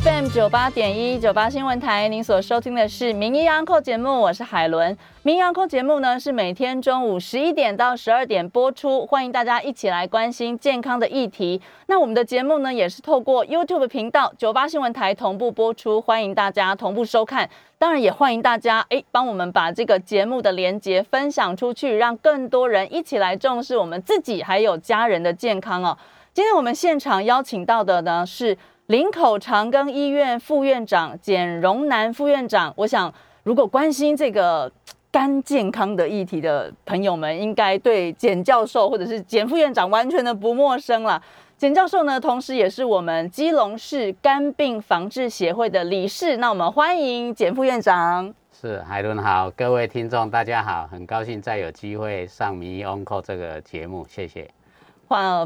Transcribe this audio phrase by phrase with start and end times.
[0.00, 4.96] FM 九八点一九八新闻台，您所收听的是《名医安扣》节目，我是海伦。
[5.22, 11.60] 《名医安扣》节目呢是每天中午十一点到十二点播出，欢迎大家一起来关心健康的议题。
[11.88, 17.50] 那我们的节目呢也是透过 YouTube 频道九八新闻台同步播出，欢迎大家同步收看。
[17.78, 25.98] 当然也欢迎大家哎帮我们把这个节目的连接分享出去，让更多人一起来重视我们自己还有家人的健康哦。
[26.32, 28.56] 今天我们现场邀请到的呢是。
[28.86, 33.12] 林口长庚医院副院长简荣南副院长，我想
[33.44, 34.70] 如果关心这个
[35.10, 41.22] 肝健康的议题的朋友们，应该对简教授或者是简副院长完全的不陌生了。
[41.56, 46.38] 简教授呢，同时也是我们基隆市肝病防治协会的理事。
[46.38, 48.34] 那我们欢迎简副院长。
[48.50, 54.50] 是海伦好，各位听众大家好，很高兴再有机会上《迷 o n c o 这个节目，谢谢。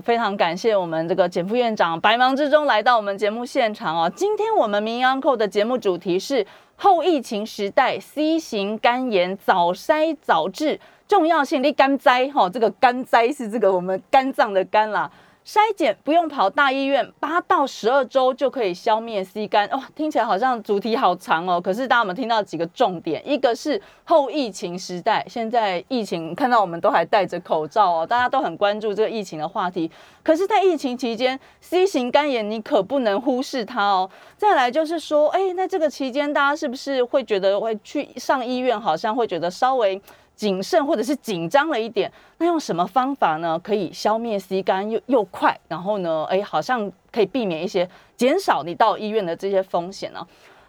[0.05, 4.12] 非常感谢我们这个简副院长百忙之中来到我们节目现场哦。
[4.14, 11.61] 今天我们民安扣的节目主题是后疫情时代 C 型肝炎早筛早治重要性。
[11.61, 15.11] 的肝灾哈，这个肝灾是这个我们肝脏的肝啦。
[15.47, 19.80] 筛检不用跑大医院，八到十二周就可以消灭 C 肝哇！
[19.94, 21.61] 听起来好像主题好长哦。
[21.61, 23.22] 可是大家有没有听到几个重点？
[23.25, 29.89] 一个是后疫情时代，现在疫情看到我们都还戴着口罩哦，大家都很关注这个疫情的话题。
[30.24, 34.11] 可是，在疫情期间，C 型肝炎你可不能忽视它哦。
[34.36, 40.02] 再来就是说，哎，那这个期间大家是不是会觉得会去上医院，好像会觉得稍微。
[40.37, 43.59] 谨慎或者是紧张了一点，那用什么方法呢？
[43.59, 50.25] 可以消灭 C 肝又又快，然后呢，哎，好像可以避免一些减少你到医院的这些风险呢。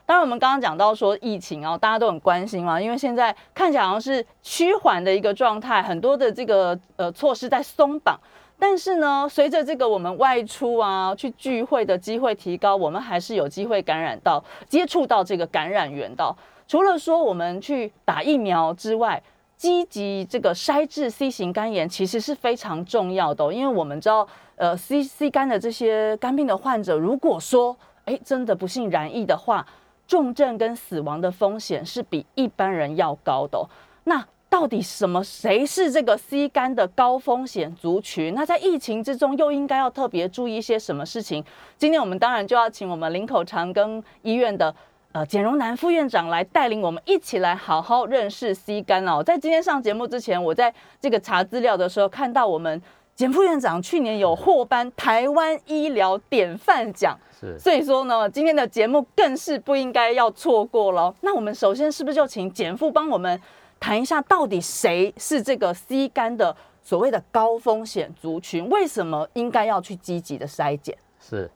[0.05, 8.17] 当然，我们刚刚讲到说疫情啊，大家都很关心嘛，因为现在看起来好像是趋缓的一个状态，很多的这个呃措施在松绑，
[8.57, 16.33] 但是呢，随着这个我们外出啊去聚会的机会提高，我们还是有机会感染到接触到这个感染源的。
[16.69, 19.21] 除了说我们去打疫苗之外，
[19.57, 27.75] 积极这个筛治 C 型肝炎其实是非常重要的，因为我们知道，呃，C C 肝的这些肝病的患者，如果说，
[28.05, 29.65] 哎，真的不幸染疫的话，
[30.07, 33.67] 重症跟死亡的风险是比一般人要高的。
[34.03, 38.35] 那到底什么谁是这个 C 肝的高风险族群？
[38.35, 41.43] 那在疫情之中又应该要特别注意一些什么事情？
[41.79, 44.73] 今天我们当然就要请我们林口长庚医院的。
[45.13, 49.23] 呃，简荣南副院长来带领我们一起来好好认识 C 肝哦。
[49.23, 52.79] 在今天上节目之前，我在这个查资料的时候看到，我们
[53.15, 61.15] 简副院长去年有获颁台湾医疗典范奖，是，所以说呢，今天的节目更是不应该要错过了。
[61.21, 63.41] 那我们首先是不是就请简副帮我们
[63.79, 68.69] 谈一下，到底谁是这个 C 肝的所谓的高风险族群？
[68.69, 70.95] 为什么应该要去积极的筛检？
[71.19, 71.49] 是。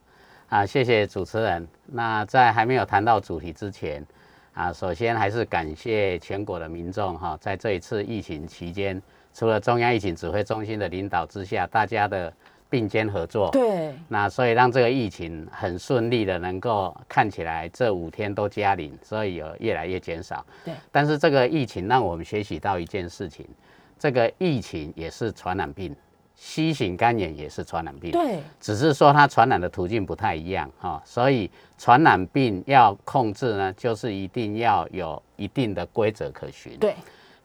[0.48, 1.66] 啊，谢谢主持人。
[1.94, 4.04] 那在还没有谈到主题之前，
[4.54, 9.00] 啊，首先还是感谢全国的民众哈，在这一次疫情期间，
[9.34, 12.32] 除了中央疫情指挥中心的领导之下，大家的
[12.70, 20.44] 并肩合作，对，那所以让这个疫情很顺利的能够看起来这五天都加零，所以有越来越减少。
[20.64, 23.46] 对，但是这个疫情让我们学习到一件事情，
[23.98, 25.94] 这个疫情也是传染病。
[26.34, 31.48] C 型肝炎也是传染病，对，只是说它传染的途径不太一样哈，所以
[31.78, 36.76] 传染病要控制呢，就是一定要有一定的规则可循。
[36.78, 36.96] 对，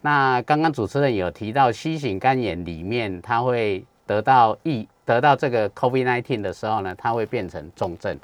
[0.01, 8.17] 那刚刚主持人有提到 C 型肝炎里面，它会得到疫得到这个 COVID-19 的时候呢，它会变成重症。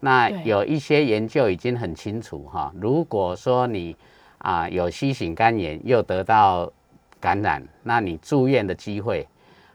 [0.00, 3.96] 那有一些研究已经很清楚哈，如果说你
[4.38, 6.70] 啊有 C 型肝炎又得到
[7.18, 9.26] 感染，那你住院的机会。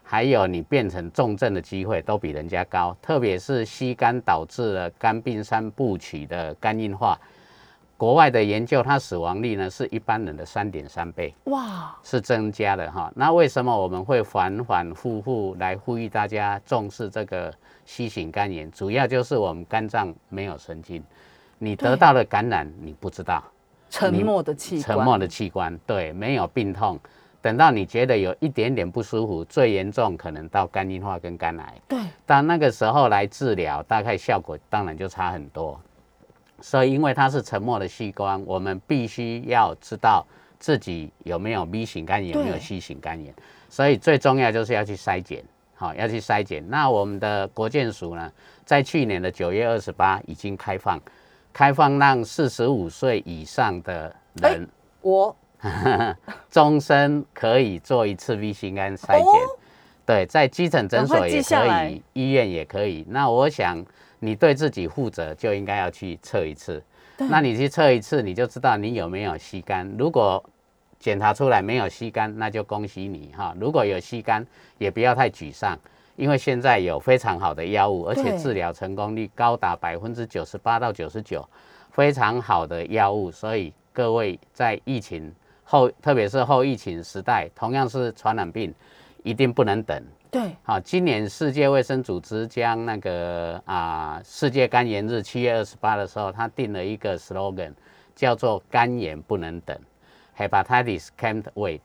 [0.06, 7.18] 还有你变成重症的机会都比人家高，特别是吸肝导致了肝病三部曲的肝硬化，
[7.96, 13.10] 国外的研究它死亡率呢是一般人的三点三倍，哇，是增加的哈。
[13.16, 17.52] 那为什么我们会反反复复来呼吁大家重视这个
[17.86, 18.70] 吸型肝炎？
[18.70, 21.02] 主要就是我们肝脏没有神经，
[21.58, 23.42] 你得到了感染你不知道，
[23.88, 27.00] 沉默的器官，沉默的器官，对，没有病痛。
[27.44, 31.74] 等到你觉得有一点点不舒服，最严重可能到肝硬化跟肝癌。
[31.86, 35.78] 对，当那个时候来治疗，大概效果当然就差很多。
[36.62, 40.26] 所以，因为它是沉默的器官，我们必须要知道
[40.58, 43.34] 自己有没有 B 型肝炎，有没有 C 型肝炎。
[43.68, 45.44] 所以最重要就是要去筛检，
[45.74, 46.66] 好，要去筛检。
[46.66, 48.32] 那我们的国健署呢，
[48.64, 50.98] 在去年的九月二十八已经开放，
[51.52, 54.66] 开放让四十五岁以上的人，
[55.02, 55.36] 我。
[56.50, 59.40] 终身可以做一次 V 型肝筛检。
[60.06, 63.06] 对，在基层诊所也可以，医院也可以。
[63.08, 63.82] 那我想
[64.18, 66.82] 你对自己负责，就应该要去测一次。
[67.16, 69.90] 那你去测一次，你就知道你有没有吸肝。
[69.96, 70.42] 如果
[70.98, 73.54] 检查出来没有吸肝，那就恭喜你哈。
[73.58, 74.46] 如果有吸肝，
[74.78, 75.78] 也不要太沮丧，
[76.16, 81.46] 因为现在有非常好的药物，而且治疗成功率高达百分之九十八到九十九，
[81.92, 83.30] 非常好的药物。
[83.30, 85.32] 所以各位在疫情
[85.64, 88.72] 后，特别是后疫情时代，同样是传染病，
[89.22, 90.00] 一定不能等。
[90.30, 97.72] 对，好，今年世界卫生组织将那个啊世界肝炎日七月二十八的时候，他定了一个 slogan，
[98.16, 99.78] 叫做“肝炎不能等
[100.36, 101.80] ”，Hepatitis can't wait，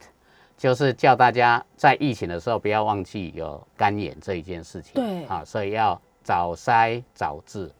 [0.57, 4.95] 就是叫大家在疫情的时候不要忘记有肝炎这一件事情。
[4.95, 7.71] 对，啊，所以要早筛早治。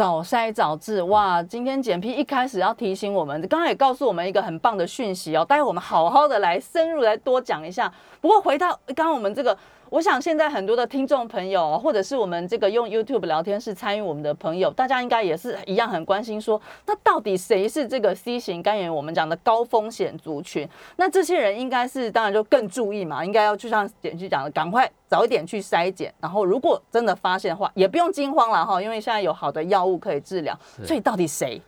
[0.00, 1.42] 早筛早治，哇！
[1.42, 7.92] 今天简批一开始要提醒我们，刚刚也告诉我们一个很棒的讯息哦，待会我们好好的来深入来多讲一下。
[8.18, 9.54] 不过回到刚刚我们这个。
[9.90, 20.68] 我想现在很多的听众朋友，或者是我们这个用 YouTube 聊天室参与我们的朋友，大家应该也是一样很关心，说那到底谁是这个 C 型肝炎我们讲的高风险族群？
[20.94, 30.56] 那这些人应该是当然就更注意嘛，应该要就像简去讲的，赶快早一点去筛检，然后如果真的发现的话，也不用惊慌了哈，因为现在有好的药物可以治疗。
[30.84, 31.60] 所以到底谁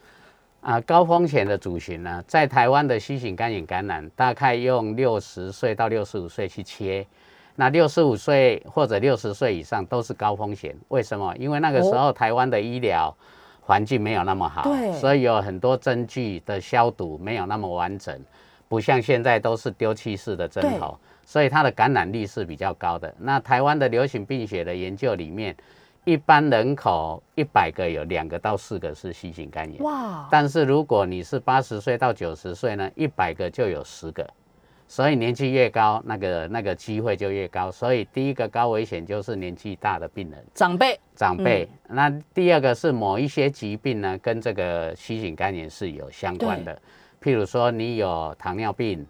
[0.60, 0.80] 啊？
[0.82, 7.04] 高风险的族群呢，在台湾的 C 型肝炎感染，大概用六十岁到六十五岁去切。
[7.54, 11.34] 那六十五岁或者六十岁以上都是高风险，为什么？
[11.36, 13.14] 因为那个时候台湾的医疗
[13.60, 14.64] 环境没有那么好，
[14.94, 18.18] 所以有很多针具的消毒没有那么完整，
[18.68, 23.14] 不像现在都是丢弃式的针头，所以它的感染率是比较高的。
[23.18, 25.54] 那台湾的流行病学的研究里面，
[26.04, 30.26] 一般人口一百个有两个到四个是新型肝炎，哇！
[30.30, 34.26] 但是如果你是八十岁到九十岁呢，一百个就有十个。
[34.92, 37.72] 所以年纪越高，那个那个机会就越高。
[37.72, 41.66] 所以第一个高危险就是年纪大的病人，长辈，长辈。
[41.88, 46.78] 那第二个是某一些疾病呢，跟这个新型肝炎是有相关的。
[47.22, 49.06] 譬如说你有糖尿病，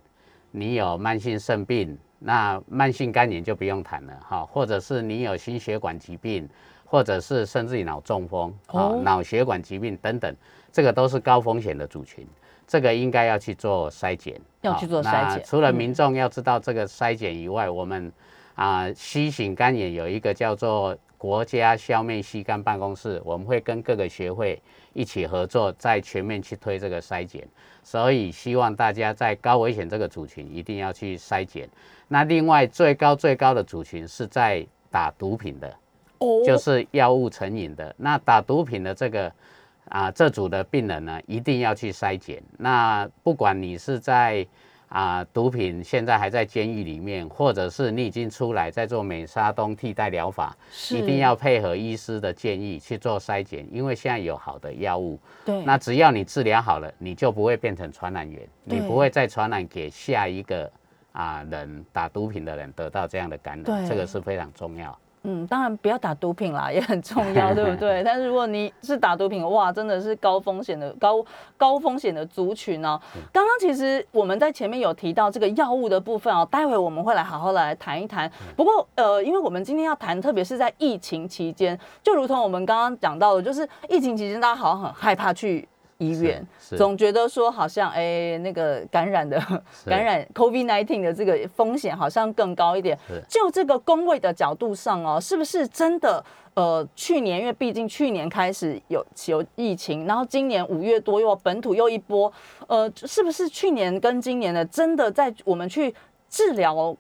[0.52, 4.46] 你有慢性肾病，那慢性肝炎就不用谈了哈。
[4.46, 6.48] 或者是你有心血管疾病，
[6.84, 10.32] 或者是甚至于脑中风、啊脑血管疾病等等，
[10.70, 12.24] 这个都是高风险的族群。
[12.72, 15.44] 这个应该要去做筛检，要去做筛检。
[15.44, 18.10] 除了民众要知道这个筛检以外，我们
[18.54, 24.58] 啊，C 型肝炎有一个叫做国家消灭吸肝办公室，我们会跟各个学会
[24.94, 27.46] 一起合作，在全面去推这个筛检。
[27.82, 31.68] 所以希望大家在高危险这个族群一定要去筛检。
[32.08, 35.68] 那另外最高最高的族群是在打毒品的，
[36.20, 37.94] 哦，就是药物成瘾的。
[37.98, 39.30] 那打毒品的这个。
[39.88, 42.42] 啊，这组的病人呢，一定要去筛检。
[42.58, 44.46] 那不管你是在
[44.88, 50.56] 啊毒品现在还在监狱里面，或者是你已经出来在做美沙东替代疗法，
[50.90, 55.18] 一定要配合医师的建议去做筛检，因为现在有好的药物。
[55.44, 55.62] 对。
[55.64, 60.70] 那只要你治疗好了，你就不会变成传染源，你不会再传染给下一个
[61.12, 63.86] 啊人打毒品的人得到这样的感染。
[63.86, 64.98] 这个是非常重要。
[65.24, 68.02] 嗯，当然不要打毒品啦，也很重要， 对不对？
[68.02, 71.24] 但是如果你是打毒品，哇，真的是高风险的高
[71.56, 73.00] 高风险的族群哦。
[73.32, 78.30] 刚刚其实我们在前面有提到这个药物的部分哦，待会我们会来好好的来谈一谈。
[78.56, 85.68] 不过呃，因为我们今天要谈，特别是在疫情期间，就如同我们刚刚讲到的，就是疫情期间大家好像很害怕去。
[86.02, 86.44] 医院
[86.76, 89.40] 总觉得说好像哎，那个感染的
[89.86, 92.98] 感染 COVID nineteen 的这个风险好像更高一点。
[93.28, 96.24] 就这个工位的角度上哦，是不是真的？
[96.54, 102.30] 呃，去年因为毕竟去年开始有有疫情，然后今年五月多又本土又一波，
[102.66, 105.94] 呃，是不是去年跟今年的真的在我们去
[106.28, 106.94] 治疗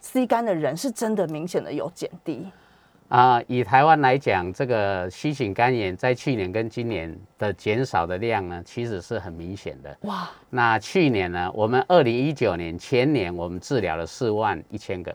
[0.00, 2.50] C 肝的人是真的明显的有减低？
[3.08, 9.96] 啊，以台湾来讲，这个新型肝炎在去年跟今年的减少的量呢，其实是很明显的。
[10.00, 10.28] 哇！
[10.50, 15.14] 那去年呢，我们二零一九年前年我们治疗了四万一千个，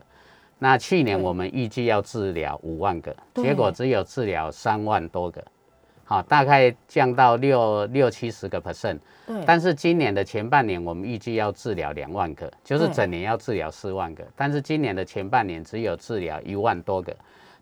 [0.57, 5.43] 那去年我们预计要治疗五万个，结果只有治疗三万多个，
[6.05, 9.00] 好，大概降到六六七十个 percent。
[9.27, 9.43] 对。
[9.45, 17.13] 但是今年的前半年我们预计要治疗两万个，就是整年要治疗四万个，但是今年的前半年只有治疗一万多个。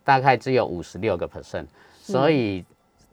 [0.04, 1.66] 大概只有五十六个 percent，
[2.02, 2.64] 所以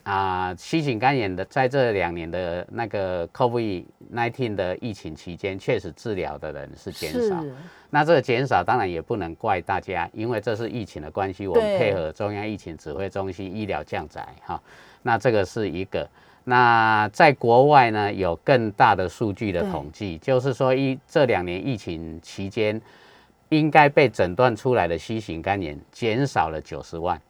[0.02, 7.44] 啊，新型肝炎的在这两年的那个 COVID nineteen 的疫情期间，确实治疗的人是减少。
[7.90, 14.60] 那这个减少当然也不能怪大家，因为这是疫情的关系，我们配合中央疫情指挥中心医疗降载哈。
[15.02, 16.08] 那这个是一个。
[16.48, 22.80] 那在国外呢，有更大的数据的统计，就是说一这两年疫情期间，
[23.48, 27.20] 应该被诊断出来的 C 型肝炎减少了九十万，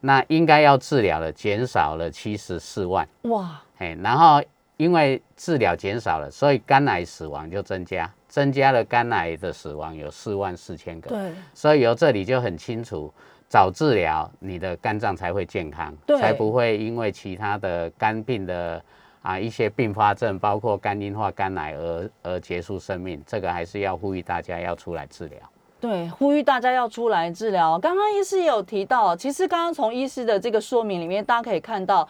[0.00, 3.08] 那应该要治疗的减少了七十四万。
[3.22, 4.42] 哇，哎，然后
[4.76, 11.08] 因为治疗减少了，所以肝癌死亡就增加，增加了肝癌的死亡有四万四千个。
[11.08, 13.12] 对，所以由这里就很清楚。
[13.48, 18.82] 早治疗，你的肝脏才会健康，才不会因为其他的肝病的
[19.26, 23.20] 啊一些并发症，包括肝硬化、肝癌而而结束生命。
[23.26, 25.38] 这个还是要呼吁大家要出来治疗。
[25.80, 27.76] 对，呼吁大家要出来治疗。
[27.78, 32.08] 刚刚医师也有提到，其实刚刚从医师的这个说明里面，大家可以看到，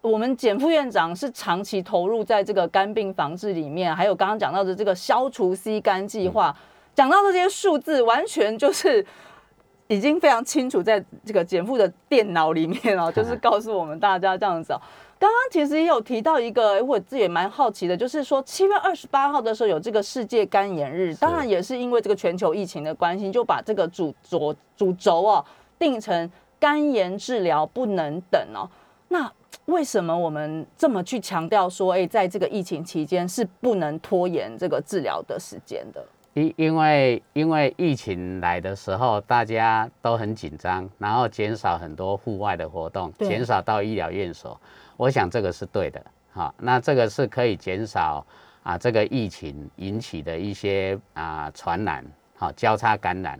[0.00, 6.56] 我们简副院长是长期投入在这个肝病防治里面，还有刚刚讲到的这个消除 C 肝计划，
[6.94, 9.04] 讲到的这些数字，完全就是。
[9.88, 14.80] 已经非常清楚，在这个减负的电脑里面哦，就是 告诉我们大家这样子哦。
[15.18, 25.44] 刚刚其实也有提到一个，我自己也蛮好奇的，就是说七月二十八号的时候有这个世界肝炎日，当然也是因为这个全球疫情的关系，就把这个主轴主轴哦
[25.78, 26.30] 定成
[26.60, 28.68] 肝炎治疗不能等哦。
[29.08, 29.30] 那
[29.66, 36.04] 为什么我们这么去强调说，哎，在这个疫情期间是不能拖延这个治疗的时间的？
[36.34, 44.60] 因因为因为疫情来的时候，大家都很紧张，然后减少很多户外的活动，减少到医疗院所，
[44.96, 48.24] 我想这个是对的，好，那这个是可以减少
[48.62, 52.04] 啊这个疫情引起的一些啊传染，
[52.36, 53.38] 好交叉感染，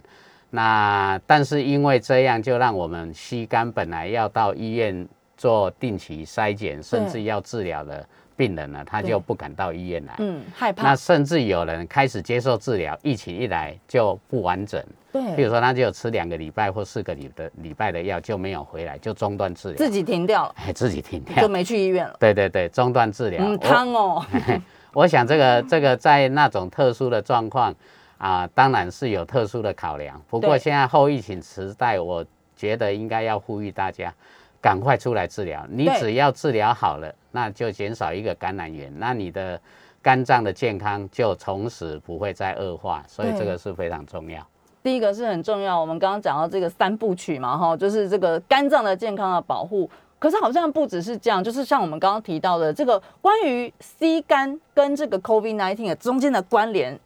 [0.51, 8.07] 那但是因为这样，就让我们吸肝本来要到医院做定期筛检，甚至要治疗的。
[8.37, 10.83] 病人呢，他就不敢到医院来，嗯，害怕。
[10.83, 15.35] 那甚至有人开始接受治疗，疫情一来就不完整，对。
[15.35, 22.15] 比如说，他就吃两个礼拜或四个礼的礼拜的药，就没有回来，就中断治疗，自己停掉了，哎，自己停掉，就没去医院了。
[22.21, 23.43] 对对对，中断治疗。
[23.43, 24.25] 嗯，汤哦。
[24.93, 27.75] 我想这个这个在那种特殊的状况
[28.19, 30.21] 啊，当然是有特殊的考量。
[30.29, 32.25] 不过现在后疫情时代，我
[32.55, 34.13] 觉得应该要呼吁大家。
[34.59, 39.61] 赶快出来治疗，你只要治疗好了，那就减少一个感染源，那你的
[40.01, 44.43] 肝脏的健康就从此不会再恶化，所以这个是非常重要。
[44.83, 49.89] 第一个是很重要，我们刚刚讲到这个三部曲嘛，哈，就是这个肝脏的健康的保护。
[50.19, 56.99] 可是好像不只是这样，就是像我们刚刚提到的这个关于 C 肝跟这个 COVID-19 的中间的关联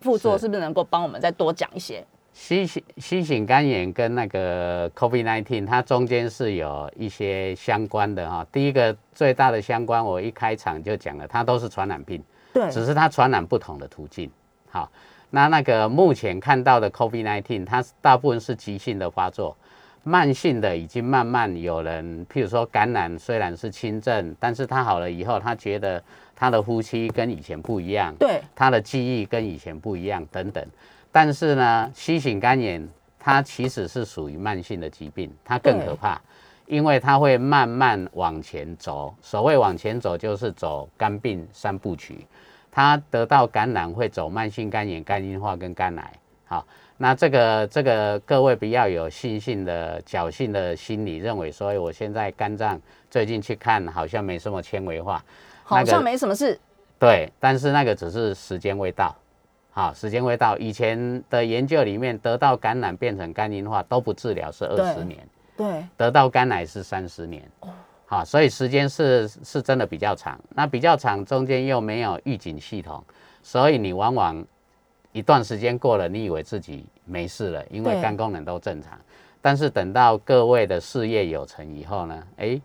[0.00, 2.02] 副作，是不是能够帮我们再多讲一些？
[2.34, 8.44] 新型新型肝炎跟那个 COVID-19，它中间是有一些相关的哈。
[8.50, 12.20] 第一个最大的相关，我一开场就讲了，它都是传染病，
[12.52, 14.28] 对，只是它传染不同的途径。
[14.68, 14.90] 好，
[15.30, 19.56] 那那个目前看到的 COVID-19，它大部分是急性的发作，
[20.02, 26.02] 慢性的已经慢慢有人，譬如说感染虽然是轻症，但是他好了以后，他觉得
[26.34, 30.66] 他的呼吸跟以前不一样，对，他的记忆跟以前不一样等等。
[31.14, 32.88] 但是呢吸型肝炎
[33.20, 36.20] 它其实是属于慢性的疾病，它更可怕，
[36.66, 39.14] 因为它会慢慢往前走。
[39.22, 42.26] 所谓往前走，就是走肝病三部曲。
[42.72, 46.12] 它得到感染会走慢性肝炎、肝硬化跟肝癌。
[46.46, 46.66] 好，
[46.96, 55.24] 那这个这个各位不要有信心的侥幸的心理，认为说我现在肝脏最近去看好像没什么纤维化，
[55.62, 56.58] 好像没什么事。
[56.98, 59.14] 对，但是那个只是时间未到。
[59.76, 60.56] 好，时间未到。
[60.56, 67.42] 以前的研究里面，得到感染变成肝硬化都不治疗是二十年，对，得到肝癌是三十年。
[68.06, 70.38] 好，所以时间是是真的比较长。
[70.50, 73.02] 那比较长，中间又没有预警系统，
[73.42, 74.46] 所以你往往
[75.10, 78.96] 一段时间过了，你以为自己没事了，因为肝功能都正常。
[79.42, 82.60] 但是等到各位的事业有成以后呢，哎。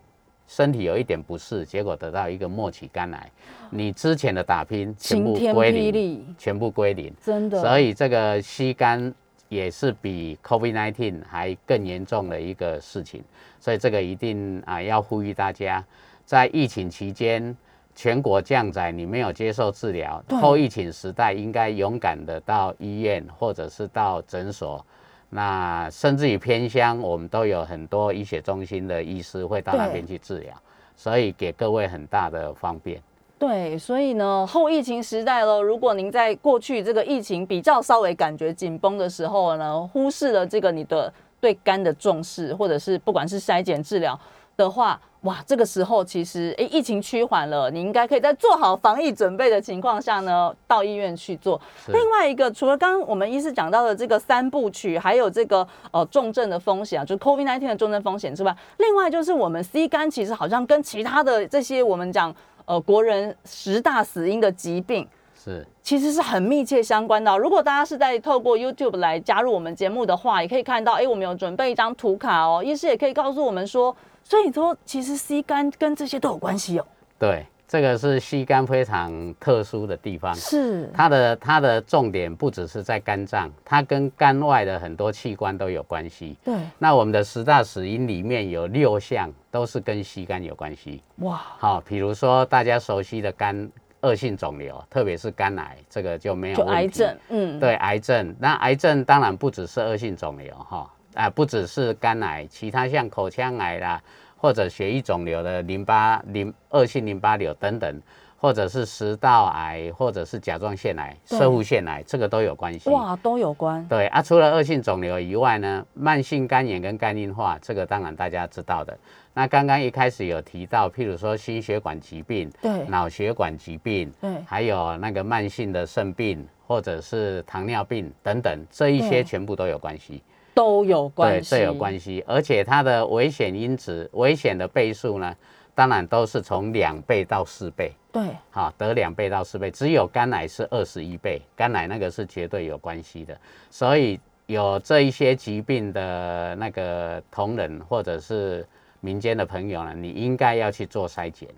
[0.50, 3.30] 身体有一点不适，结果得到一个末期肝癌，
[3.70, 7.60] 你之前的打拼全部归零，全部归零，真的。
[7.60, 9.14] 所以这个吸肝
[9.48, 13.22] 也是比 COVID-19 还更严重的一个事情，
[13.60, 15.84] 所以这个一定啊要呼吁大家，
[16.24, 17.56] 在疫情期间
[17.94, 24.84] 全国降载，你没有接受治疗，后疫情时代应该勇敢的到医院或者是到诊所。
[25.30, 30.52] 那甚至于偏乡，我们都有很多医学中心的医师会到那边去治疗，
[30.96, 33.00] 所以给各位很大的方便。
[33.38, 41.10] 对，所以呢，后疫情时代喽，如果您在过去这个疫情比较稍微感觉紧绷的时候呢，忽视了这个你的
[41.40, 44.18] 对肝的重视，或者是不管是筛检治疗。
[44.60, 51.58] 的话，哇，这个时候其实诶，疫情趋缓了，你应该可以在做好防疫准备的情况下呢，到医院去做。
[51.88, 62.34] 另外一个，除了刚刚我们医师讲到的这个三部曲，还有这个呃重症的风险啊，就是 COVID-19 的重症风险之外，另外就是我们 C 肝其实好像跟其他的这些我们讲
[62.66, 65.08] 呃国人十大死因的疾病。
[65.42, 67.34] 是，其实是很密切相关的。
[67.38, 72.62] 如果大家是在透过 YouTube 来加入我们节目的话，也可以看到，哎，我们有准备一张图卡哦。
[72.62, 76.86] 医师也可以告诉我们说，所以说其实吸肝跟这些都有关系哦。
[77.18, 86.36] 对，这个是吸肝非常特殊的地方，是它的它的重点不只是在肝脏，它跟肝外的很多器官都有关系。
[86.44, 91.02] 对，那我们的十大死因里面有六项都是跟吸肝有关系。
[91.16, 93.70] 哇，好，比如说大家熟悉的肝。
[94.02, 96.72] 恶性肿瘤，特别是肝癌，这个就没有问题。
[96.72, 98.34] 癌症，嗯，对，癌症。
[98.38, 104.02] 那癌症当然不只是恶性肿瘤，哈，啊，不只是肝癌，其他像口腔癌啦，
[104.36, 108.00] 或者血液肿瘤的淋巴淋恶性淋巴瘤等等。
[108.42, 112.88] 或者是食道癌，或者是甲状腺癌、射护腺癌，这个都有关系。
[112.88, 113.86] 哇，都有关。
[113.86, 118.98] 对啊，除了恶性肿瘤以外呢，慢性肝炎跟肝硬化，这个当然大家知道的。
[119.34, 130.22] 那刚刚一开始有提到，譬如说心血管疾病、对，脑血管疾病，对，还有那个慢性的肾病，或者是糖尿病等等，这一些全部都有关系。
[130.54, 131.50] 都有关系。
[131.50, 135.34] 对，这有关系，而且它的危险因子、危险的倍数呢？
[135.72, 143.34] 当然都是从两倍到四倍，对，好得两倍到四倍，只有肝癌是二十一倍，肝癌那个是绝对有关系的，
[143.70, 148.66] 所以有这一些疾病的那个同仁或者是
[149.00, 151.48] 民间的朋友呢，你应该要去做筛检，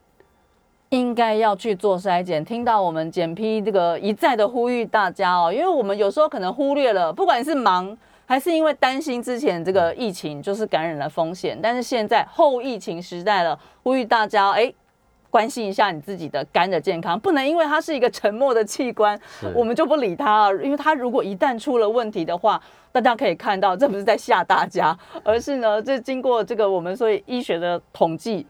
[0.90, 2.44] 应该要去做筛检。
[2.44, 7.96] 听到我们检批这个一再的呼吁大家哦，因为我们有时候可能忽略了，不管是忙。
[8.32, 14.72] 还是因为担心之前这个疫情就是感染的风险，但是现在后疫情时代了，呼吁大家哎，
[15.28, 19.20] 关心一下你自己的肝的健康，不能因为它是一个沉默的器官，
[19.54, 20.50] 我们就不理它。
[20.62, 22.58] 因为它如果一旦出了问题的话，
[22.90, 28.46] 大家可以看到，这不是在吓大家，而是呢，这经过这个我们所以医学的统计，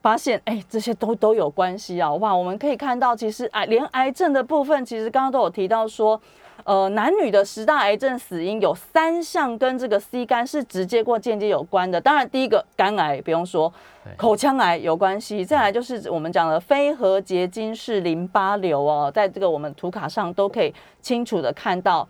[0.00, 2.10] 发现哎，这些都都有关系啊！
[2.14, 6.18] 哇，我们可以看到，其实癌连癌症的部分，其实刚刚都有提到说。
[6.66, 12.00] 呃，男女的十大癌症死因有三项跟这个 C 肝是直接或间接有关的。
[12.00, 13.72] 当然，第一个肝癌不用说，
[14.16, 15.44] 口腔癌有关系。
[15.44, 22.06] 再来就是我们讲的非核结晶式淋巴瘤哦，在这个我们图卡上都可以清楚的看到。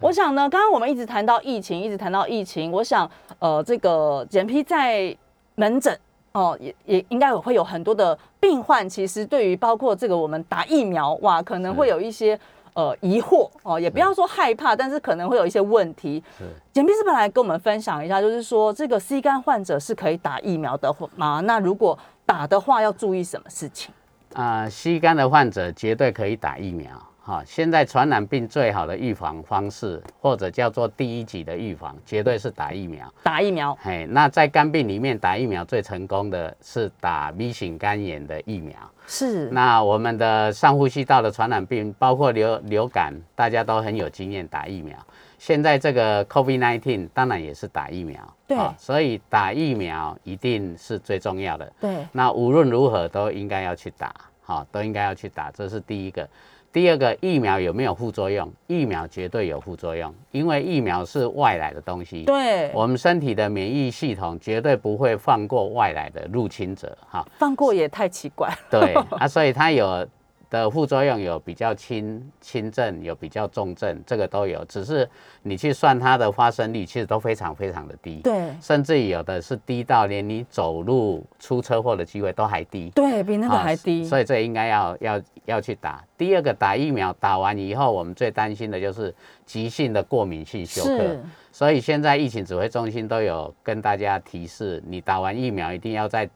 [0.00, 5.16] 我想呢，刚刚我们一直谈到疫情，一直谈到疫情，我想呃，这个简批在
[5.54, 5.96] 门诊
[6.32, 12.36] 哦，也也应该会有很多的病患，其实对于包括这个我们打疫苗哇，可能会有一些。
[12.74, 16.22] 呃，疑惑哦，也不要说害怕，但是可能会有一些问题。
[16.38, 18.20] 是，简碧是本来跟我们分享一下？
[18.20, 21.40] 就是说，这个 C 肝患者是可以打疫苗的吗？
[21.44, 23.92] 那如果打的话，要注意什么事情？
[24.34, 26.90] 啊，C 肝的患者绝对可以打疫苗。
[27.30, 33.08] 好，现在传染病最好的预防方式，或者叫做第一级的预防，绝对是打疫苗。
[33.22, 33.72] 打疫苗。
[33.80, 38.74] 嘿，那在肝病里面打疫苗最成功的是打 B 型肝炎的疫苗。
[39.06, 39.48] 是。
[39.50, 44.96] 那我们的上呼吸道的传染病，包括流流感，大家都很有经验打疫苗。
[45.38, 48.18] 现在这个 COVID-19 当然也是打疫苗。
[48.48, 48.58] 对。
[48.76, 51.72] 所以打疫苗一定是最重要的。
[51.80, 52.04] 对。
[52.10, 54.12] 那无论如何都应该要去打，
[54.42, 56.28] 好，都应该要去打，这是第一个。
[56.72, 58.50] 第二个疫苗有没有副作用？
[58.68, 62.24] 疫苗绝对有副作用，因为疫苗是外来的东西。
[62.24, 66.96] 对，我们身体的免疫系统绝对不会放过外来的入侵者。
[67.10, 68.48] 哈，放过也太奇怪。
[68.70, 70.06] 对啊，所以它有。
[70.50, 74.64] 的副作用有比较轻轻症，有比较重症，这个都有。
[74.64, 75.08] 只是
[75.42, 78.16] 你去算它的发生率，其实都非常非常的低。
[78.24, 82.90] 对，甚至有的是低到连你走路出车祸的机会都还低。
[82.90, 84.04] 对比那个还低。
[84.04, 86.04] 所以这应该要要要去打。
[86.18, 89.14] 第二个打疫苗打完以后，我们最担心的就是
[89.46, 91.16] 急性的过敏性休克。
[91.52, 96.28] 所以现在疫情指挥中心都有跟大家提示，你打完疫苗一定要在。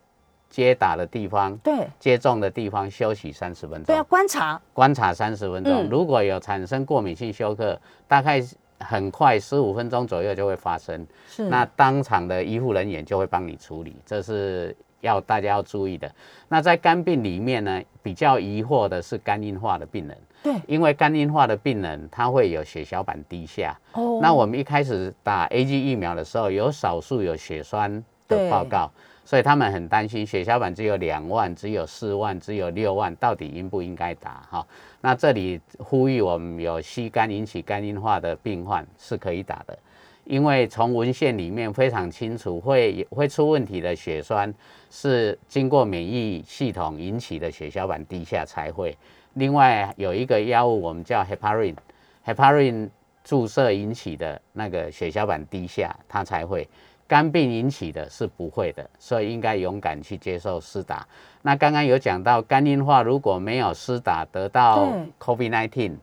[0.54, 5.88] 接打的地方，对，接种的地方休息三十分钟，对，要观察，观察三十分钟。
[5.90, 8.40] 如果有产生过敏性休克，大概
[8.78, 16.08] 很快十五分钟左右就会发生，是，那当场的医护人员就会帮你处理，这是要大家要注意的。
[16.46, 28.88] 那在肝病里面呢，比较疑惑的是肝硬化的病人，对，因为肝硬化的病人他会有血小板低下，哦，那我们一开始打 A G 疫苗的时候，有少数有血栓的报告。
[29.24, 34.46] 所以他们很担心血小板只有两万、只有四万、只有六万，到底应不应该打？
[34.50, 34.66] 哈，
[35.00, 39.78] 那这里呼吁我们有吸肝引起肝硬化的病患是可以打的，
[40.24, 44.52] 因为从文献里面非常清楚，会会出问题的血栓
[44.90, 48.96] 是经过免疫系统引起的血小板低下才会。
[49.32, 52.90] 另外有一个药物，我们叫 heparin，heparin
[53.24, 56.68] 注射引起的那个血小板低下，它才会。
[57.06, 61.06] 肝病引起的是不会的，所以应该勇敢去接受施打。
[61.42, 65.96] 那刚刚有讲到肝硬化，如果没有施打得到 COVID-19，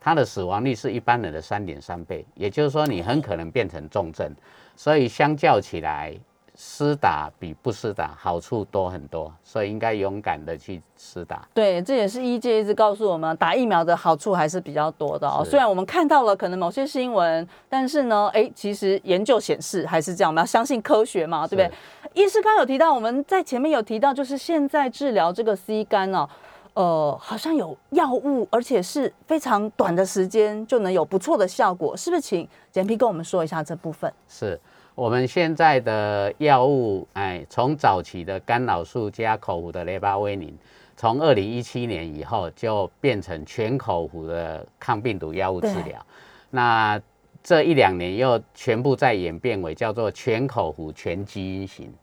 [0.00, 4.34] 它的死亡率是一般人的三点三倍，也就是说你很可能变成重症。
[4.74, 6.14] 所以相较起来。
[6.60, 11.46] 施打比不施打好处多很多，所以应该勇敢的去施打。
[11.54, 15.44] 对，这也是医界一直告诉我们，打疫苗的好处还是比较多的哦。
[15.44, 22.24] 虽然我们看到了可能某些新闻，但是呢，哎，其实研究显示还是这样，我们要相信科学嘛，对不对？
[22.24, 26.28] 医师刚有提到，我们在前面有提到，就是现在治疗这个 C 肝哦，
[26.74, 32.20] 呃，好像有药物，而且是非常短的时间就能有不错的效果，是不是？
[32.20, 34.12] 请简皮跟我们说一下这部分。
[34.26, 34.58] 是。
[34.98, 40.52] 我们现在的药物，哎，从早期的干扰素加口服的雷巴威宁，
[40.96, 46.04] 从二零一七年以后就变成全口服的抗病毒药物治疗。
[46.50, 47.00] 那
[47.44, 51.94] 这一两年又全部在演变为叫做全口服全基因型。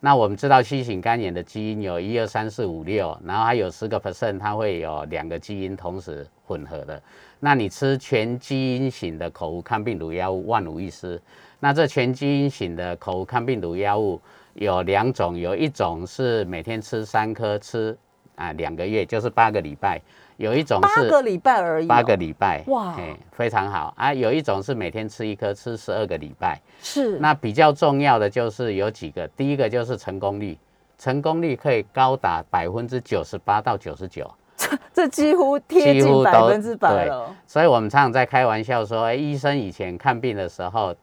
[0.00, 7.02] 那我们知道新型肝炎的基因有一二三四五六，然后还有十个 percent 它会有两个基因同时混合的。
[7.40, 11.20] 那你吃全基因型的口服抗病毒药物万无一失。
[11.60, 14.20] 那这全基因型的口服抗病毒药物
[14.54, 17.96] 有两种，有一种是每天吃三颗，吃
[18.36, 19.98] 啊两个月，就是八个礼拜；
[20.36, 22.96] 有一种是八个礼拜而已，八个礼拜，哇，
[23.32, 24.14] 非常好啊！
[24.14, 26.60] 有一种是每天吃一颗，吃十二个礼拜。
[26.80, 27.18] 是。
[27.18, 30.56] 那比较重要的就是有几个，第一个就是成功率，
[30.96, 37.34] 成功率可以高达百分之九十八到九十九，这 这几乎贴近百分之百了。
[37.48, 40.94] 所以我们常常在开玩笑说，哎，医生以前看病的时候。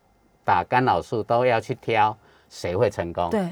[0.46, 2.16] 打干扰素都要去挑
[2.48, 3.30] 谁会成功？
[3.32, 3.46] 对，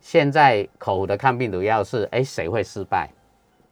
[0.00, 3.08] 现在口服的抗病毒药是哎谁会失败？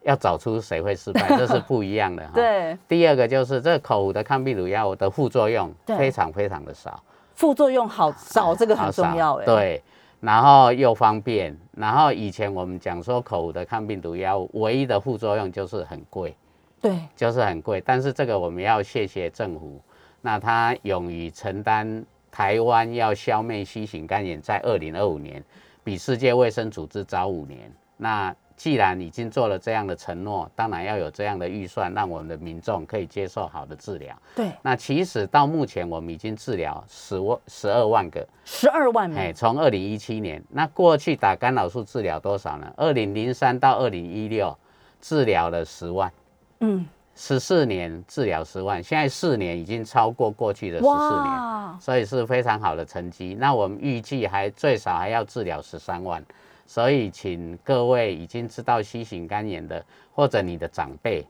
[0.03, 2.31] 要找出谁会失败， 这是不一样的哈。
[2.33, 2.77] 对。
[2.87, 7.03] 第二个就是这口服的抗病毒药的副作用非常非常的少，
[7.35, 9.45] 副作用好少，这个很重要哎。
[9.45, 9.83] 对，
[10.21, 16.33] 然后又方便，然后以前我们讲说口服的抗病毒药唯一的副作用就是很贵，
[16.79, 17.83] 对，就是很贵。
[17.85, 19.81] 但是这个我们要谢谢政府，
[20.21, 22.05] 那他勇于承担。
[22.31, 25.43] 台湾要消灭新型肝炎，在二零二五年，
[25.83, 27.71] 比世界卫生组织早五年。
[27.97, 34.13] 那既然已经做了这样的承诺，当然要有这样的预算，让我们的民众可以接受好的治疗。
[34.35, 34.51] 对。
[34.61, 38.27] 那其实到目前，我们已经治疗十万、十二万个。
[38.43, 42.73] 十二万哎，从二零一七年，那过去打干扰素治疗多少呢？
[42.75, 44.57] 二零零三到二零一六，
[44.99, 46.11] 治疗了十万。
[46.59, 46.85] 嗯。
[47.21, 53.35] 十四年治疗十万，现在四年已经超过过去的十四年，所以是非常好的成绩。
[53.37, 56.23] 那我们预计还最少还要治疗十三万，
[56.65, 61.27] 所以请各位已经知道 C 型肝炎的，或者你的长辈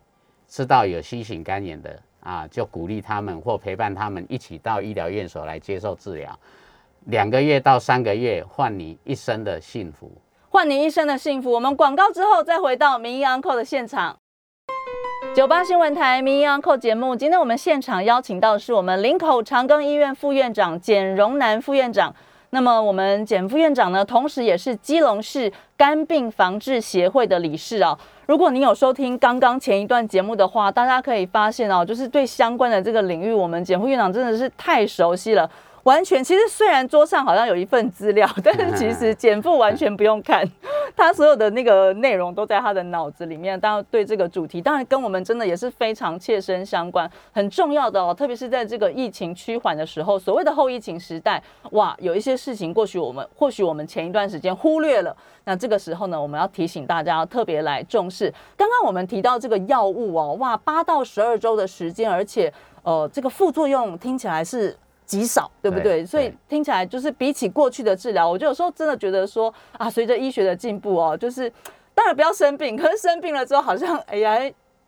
[0.47, 6.37] 知道有 C 型肝炎的啊，就鼓励他们或陪伴他们一起到医疗院所来接受治疗，
[7.05, 10.11] 两个月到三个月换你一生的幸福，
[10.49, 11.51] 换你一生的幸福。
[11.51, 14.15] 我们广告之后再回到名医安扣的现场。
[15.35, 22.13] 九八新闻台《名医安扣》节目，今天我们现场邀请到是我们林口长庚医院副院长简荣南副院长。
[22.49, 27.97] 那么我们简副院长呢，同时也是基隆市肝病防治协会的理事啊。
[28.25, 35.49] 如果您有收听刚刚前一段节目的话，大家可以发现哦，就是对相关的这个领域，我们简副院长真的是太熟悉了。
[35.83, 40.45] 完全，其实虽然桌上好像有一份资料， 但是其实简父完全不用看，
[40.95, 43.59] 他所有的那个内容都在他的脑子里面。
[43.59, 48.13] 当然，对这个主题，当然跟我们真的也是非常切身相关、很重要的哦。
[48.13, 55.15] 特别是在这个疫情趋缓的时候，所谓的后疫情时代，哇，有一些事情或许我们或许我们前一段时间忽略了，
[55.45, 58.31] 那这个时候呢，我们要提醒大家特别来重视。
[58.57, 62.51] 刚刚我们提到这个药物哦，哇，八到十二周的时间，而且
[62.83, 64.75] 呃，这个副作用听起来是。
[65.09, 66.05] 极少，对不对？
[66.05, 71.51] 所以听起来就是比起过去的治疗，我就有时候真的觉得说啊，随着医学的进步哦，就是
[71.95, 74.37] 当然不要生病，可是生病了之后，好像哎呀，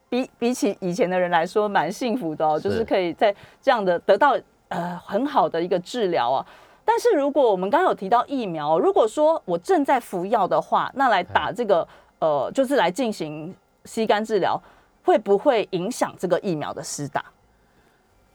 [0.10, 6.46] 比比起以前的人来说，蛮幸福的哦，就是可以在这样的得到呃很好的一个治疗啊。
[6.86, 11.88] 但是如果我们刚刚有提到疫苗，如果说我正在服药的话，那来打这个
[12.20, 13.56] 呃，就是来进行
[13.86, 14.62] 吸肝治疗，
[15.04, 17.26] 会不会影响这个疫苗的施打？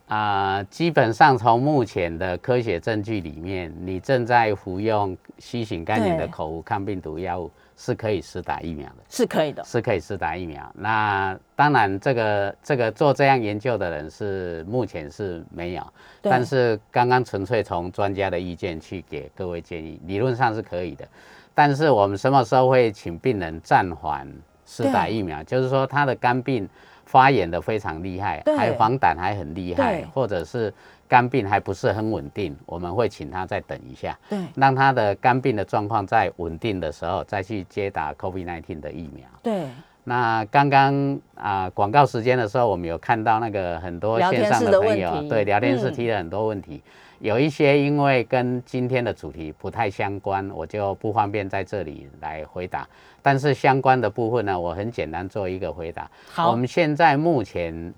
[0.06, 10.72] 啊，基本上从目前的科学证据里面，你正在服用 C 型肝炎的口服抗病毒药物是可以施打疫苗的，是可以的，是可以施打疫苗。
[10.74, 15.84] 那当然，这个这个做这样研究的人是目前是没有，
[16.22, 21.04] 但是刚刚纯粹从专家的意见去给各位建议，理论上是可以的。
[21.52, 24.24] 但是我们什么时候会请病人暂缓
[24.64, 25.42] 施打疫苗？
[25.42, 26.68] 就是说他的肝病
[27.06, 30.72] 发炎的非常厉害，还黄疸还很厉害，或者是
[31.08, 39.24] 肝病还不是很稳定，我们会请他再等一下，对，让他的肝病的状况在稳定的时候再去接打 COVID-19 的疫苗。
[39.42, 39.66] 对。
[40.08, 46.80] 那刚刚啊广告时间的时候，我们有看到那个很多线上的朋友对聊天室提了很多问题。
[47.18, 52.86] 有一些因为跟今天的主题不太相关，我就不方便在这里来回答。
[53.22, 56.10] 但是相关的部分呢，我很简单做一个回答。
[56.28, 57.92] 好，我们现在目前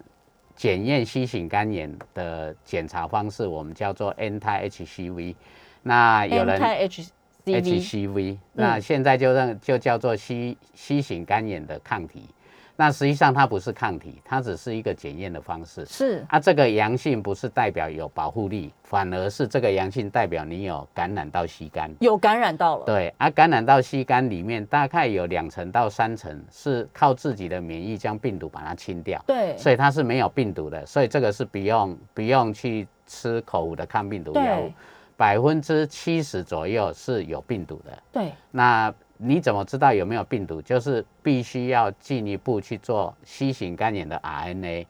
[0.56, 5.34] 检验 C 型肝炎的检查方式，我们叫做 anti HCV。
[5.82, 6.88] 那有人 anti
[7.44, 12.24] HCV，那现在就认就叫做 C C 型肝炎的抗体。
[12.80, 15.84] 那实际上它不是抗体，它只是一个检验的方式。
[15.84, 22.84] 是啊，这个阳性不是代表有保护力，反而是这个阳性代表你有感染到吸肝，有感染到了。
[22.86, 29.20] 对啊，感染到吸肝里面大概有两成到三成是靠自己的免疫将病毒把它清掉。
[29.26, 34.72] 对，所以它是没有病毒的，所以这个是不用不用去吃口服的抗病毒药物，
[35.16, 37.98] 百分之七十左右是有病毒的。
[38.12, 38.94] 对，那。
[39.18, 40.62] 你怎么知道有没有病毒？
[40.62, 44.86] 就是必须要进一步去做 C 型肝炎的 RNA。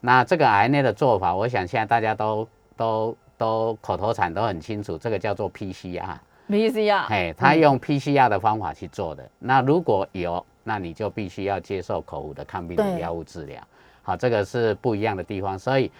[0.00, 6.16] 那这个 RNA 的做法，我想现在大家都都都口头禅都很清楚，这个叫做 PCR。
[6.48, 7.06] PCR。
[7.06, 9.28] 嘿，他用 PCR 的方法去做的。
[9.38, 13.60] 那如果有，那你就必须要接受口服的抗病毒药物治疗。
[14.02, 15.58] 好，这个是不一样的地方。
[15.58, 15.90] 所以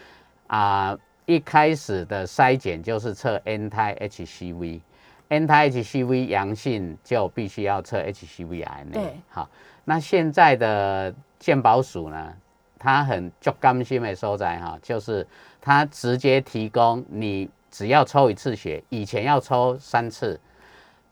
[0.46, 4.80] 啊，一开始的筛检就是测 anti-HCV。
[5.28, 8.92] anti-HCV 阳性就必须要测 HCV RNA。
[8.92, 9.48] 对，好，
[9.84, 12.32] 那现在的健保署呢，
[12.78, 15.26] 它很足甘心的所在哈，就是
[15.60, 20.38] 它直接提供你只要抽一次血，以前要抽三次，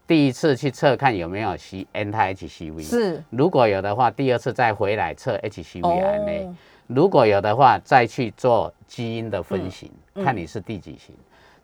[0.06, 6.54] 第一次去测看有没有 C anti-HCV，是，如果有的话，第二次再回来测 HCV RNA，
[6.86, 11.14] 如果有的话，再去做基因的分型，看你是第几型。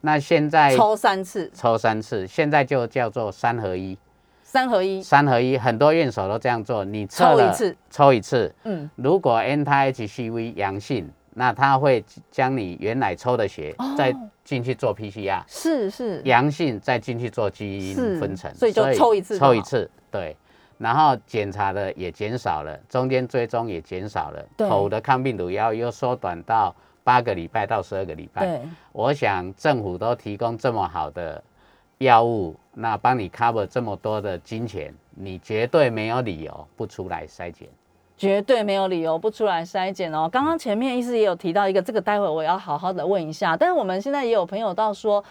[0.02, 3.96] 那现在抽三次，抽三次，现在就叫做三合一。
[4.42, 6.84] 三合一，三合一，很多院所都这样做。
[6.84, 20.36] 你抽一次，抽一次，嗯，如果 anti-HCV 阳性，那他会将你原来抽的血再进去做 PCR，是是，阳性再进去做基因分层，所以就抽一次，抽一次，对，
[20.78, 26.74] 然后检查的也减少了，中间追踪也减少了，口的抗病毒药又缩短到。
[27.10, 28.60] 八个礼拜到十二个礼拜，对，
[28.92, 31.42] 我想政府都提供这么好的
[31.98, 37.68] 药物，那帮你 cover 这么多的金钱，你绝对没有理由不出来筛检，
[38.16, 40.28] 绝对没有理由不出来筛检哦。
[40.30, 43.56] 刚刚前面医师也有提到一个，这个待会我要好好的问一下。
[43.56, 45.24] 但是我们现在也有朋友到说，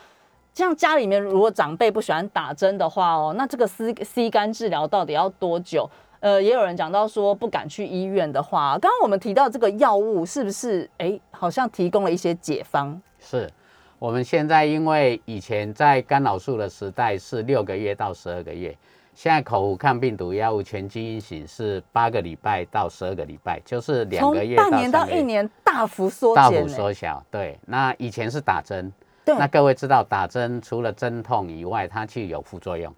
[0.53, 5.89] 像家里面如果长辈不喜欢打针的话哦，那这个 C C 肝治疗到底要多久？
[6.21, 10.89] 呃，也有人讲到说不敢去医院的话，刚刚我们提到这个药物是不是？
[10.97, 13.01] 哎，好像提供了一些解方。
[13.19, 13.49] 是，
[13.97, 18.77] 我们现在因为以前在干扰素的时代是六个月到十二个月，
[19.13, 27.23] 现在口服抗病毒药物全基因型是八个礼拜到十二个礼拜，就是两个月半年到一年大幅缩大幅缩小。
[27.31, 28.91] 对，那以前是打针，
[29.25, 32.93] 那各位知道打针除了针痛以外，它具有副作用，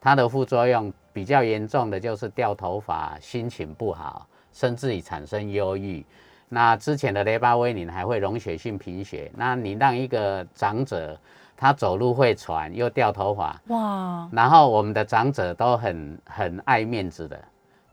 [0.00, 0.90] 它的副作用。
[1.12, 6.04] 比较严重的就是掉头发、心情不好，甚至于产生忧郁。
[6.48, 9.30] 那之前的雷巴威宁还会溶血性贫血。
[9.36, 11.18] 那你让一个长者
[11.56, 14.28] 他走路会喘又掉头发，哇！
[14.32, 17.38] 然后我们的长者都很很爱面子的，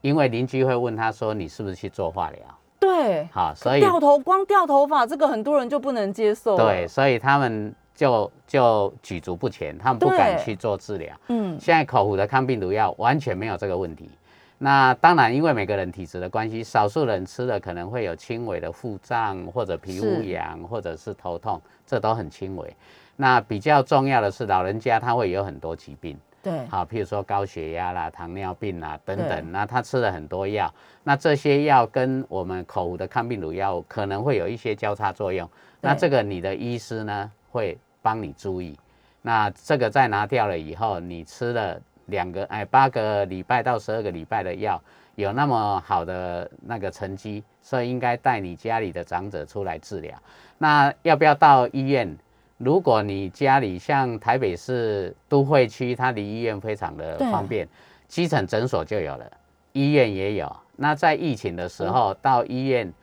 [0.01, 2.39] 因为邻居会问他说：“你是不是去做化疗？”
[2.79, 6.57] 对，好，所以掉头光掉头发这个很多人就不能接受。
[6.57, 7.73] 对，所以他们。
[7.99, 11.13] 就就举足不前，他们不敢去做治疗。
[11.27, 14.09] 嗯，现在口服的抗病毒药完全没有这个问题。
[14.57, 22.73] 那当然，因为每个人体质的关系，少数人吃了可能会有轻微的腹胀，或者皮肤痒，或者是头痛，这都很轻微。
[23.17, 29.51] 那比较重要的是，老人家他会有很多疾病，对，好，譬如说高血压啦、糖尿病啦等等。
[29.51, 35.49] 那他吃了很多药，那这些药跟我们口服的抗病毒药可能会有一些交叉作用。
[35.81, 37.77] 那这个你的医师呢会？
[38.01, 38.77] 帮你注意，
[39.21, 44.81] 那这个再拿掉了以后，你吃了两个哎八个礼拜到十二个礼拜的药，
[45.15, 50.17] 有那么好的那个成绩，所以应该带你家里的长者出来治疗。
[50.57, 52.17] 那要不要到医院？
[52.57, 57.67] 如果你家里像台北市都会区，它离医院非常的方便，
[58.07, 59.31] 基层诊所就有了，
[59.73, 60.55] 医院也有。
[60.75, 62.93] 那在疫情的时候到医院。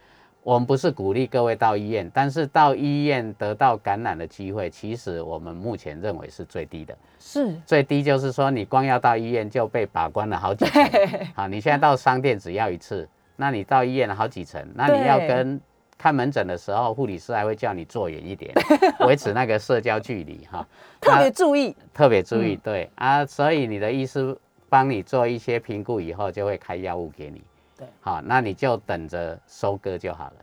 [0.47, 6.97] 我们不是鼓励各位到医院，但是到医院得到感染的机会，其实我们目前认为是最低的。
[7.19, 10.89] 是最低就是说，你光要到医院就被把关了好几层。
[11.35, 15.61] 好，你现在到商店只要一次，那你到医院好几层，那你要跟
[15.99, 18.55] 看门诊的时候，护理师还会叫你坐远一点，
[19.05, 20.65] 维持那个社交距离哈。
[21.01, 27.43] 特别注意，特别注意，对啊，所以你的医师帮你做一些评估以后，就会开药物给你。
[27.79, 30.37] 对，好，那你就等着收割就好了，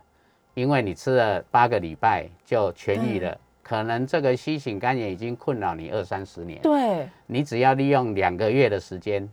[0.54, 9.28] 因为你吃了八个礼拜就痊愈了，可能这个 C 型肝炎已经困扰你二三十年，对，你只要利用两个月的时间，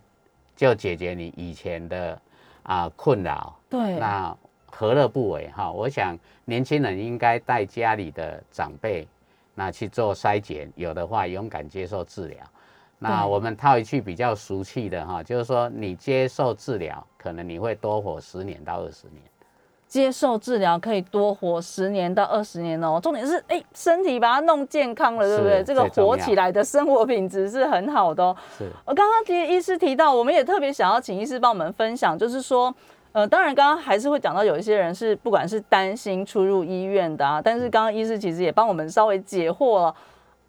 [0.57, 2.21] 就解决你以前的
[2.63, 4.37] 啊困扰，对，那
[4.71, 5.49] 何乐不为？
[5.51, 5.71] 哈？
[5.71, 9.07] 我想年轻人应该带家里的长辈，
[9.55, 12.39] 那去做筛检，有的话勇敢接受治疗。
[13.03, 19.23] 那我们套一句比较俗气的哈，就是说你接受治疗，可能你会多活十年到二十年。
[19.89, 23.01] 接受治疗可以多活十年到二十年哦。
[23.03, 25.65] 重点是，哎，身体把它弄健康了，对不对？
[25.65, 28.37] 这个活起来的生活品质是很好的哦。
[28.57, 28.71] 是。
[28.85, 32.73] 我刚刚提医师提到，我们也特别想要请医师帮我们分享，就是说，
[33.11, 39.95] 呃，当然刚刚还是会讲到有一些人是不管是担心出入医院的啊，但是刚刚医师其实也帮我们稍微解惑了。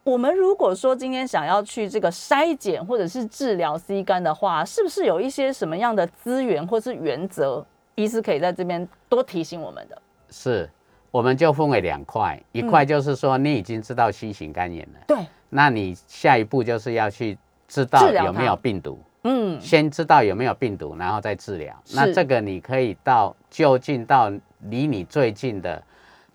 [0.04, 10.02] 我们如果说今天想要去这个筛检或者是治疗 C 肝的话，是不是有一些什么样的资源或是原则，医师可以在这边多提醒我们的？
[10.32, 10.68] 是，
[11.12, 15.18] 我们就分为两块，一块就是说你已经知道新型肝炎了，对，
[15.50, 17.38] 那你下一步就是要去
[17.68, 21.76] 知道有没有病毒，嗯，先知道有没有病毒，然后再治疗。
[21.94, 25.84] 那这个你可以到就近到离你最近的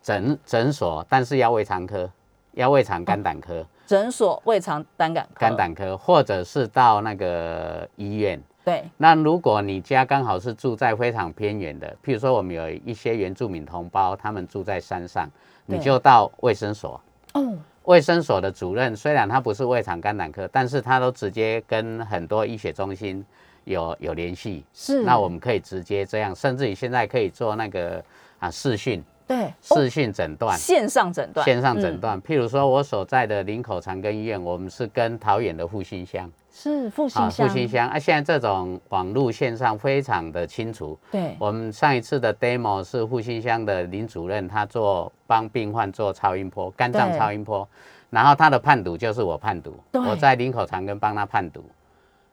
[0.00, 2.08] 诊诊所，但是要胃肠科。
[2.56, 8.42] 要胃肠肝胆科诊所，胃肠肝胆肝胆科，或者是到那个医院。
[8.64, 15.30] 对，那如果你家刚好是住在非常偏远的，譬如说我们有一些原住民同胞，他们住在山上，
[15.66, 17.00] 你就到卫生所。
[17.34, 23.24] 哦，卫生所的主任虽然他不是胃肠肝胆科，但是他都直接跟很多医学中心
[23.64, 24.64] 有有联系。
[24.72, 28.02] 是，那我们可以直接这样，甚至于现在可以做那个
[28.40, 29.04] 啊视讯。
[29.26, 32.22] 对，视讯诊断，线上诊断，线上诊断。
[32.22, 37.98] 譬如说，我所在的林口长庚医院，我们是跟桃园的复兴乡，是复兴乡，复兴乡啊。
[37.98, 40.96] 现在这种网络线上非常的清楚。
[41.10, 47.68] 对，我们上一次的 demo 是复兴乡的林主任，他做帮病患做超音波，肝脏超音波，
[48.10, 51.64] 然后他的判读就是我判读，我在林口长庚帮他判读，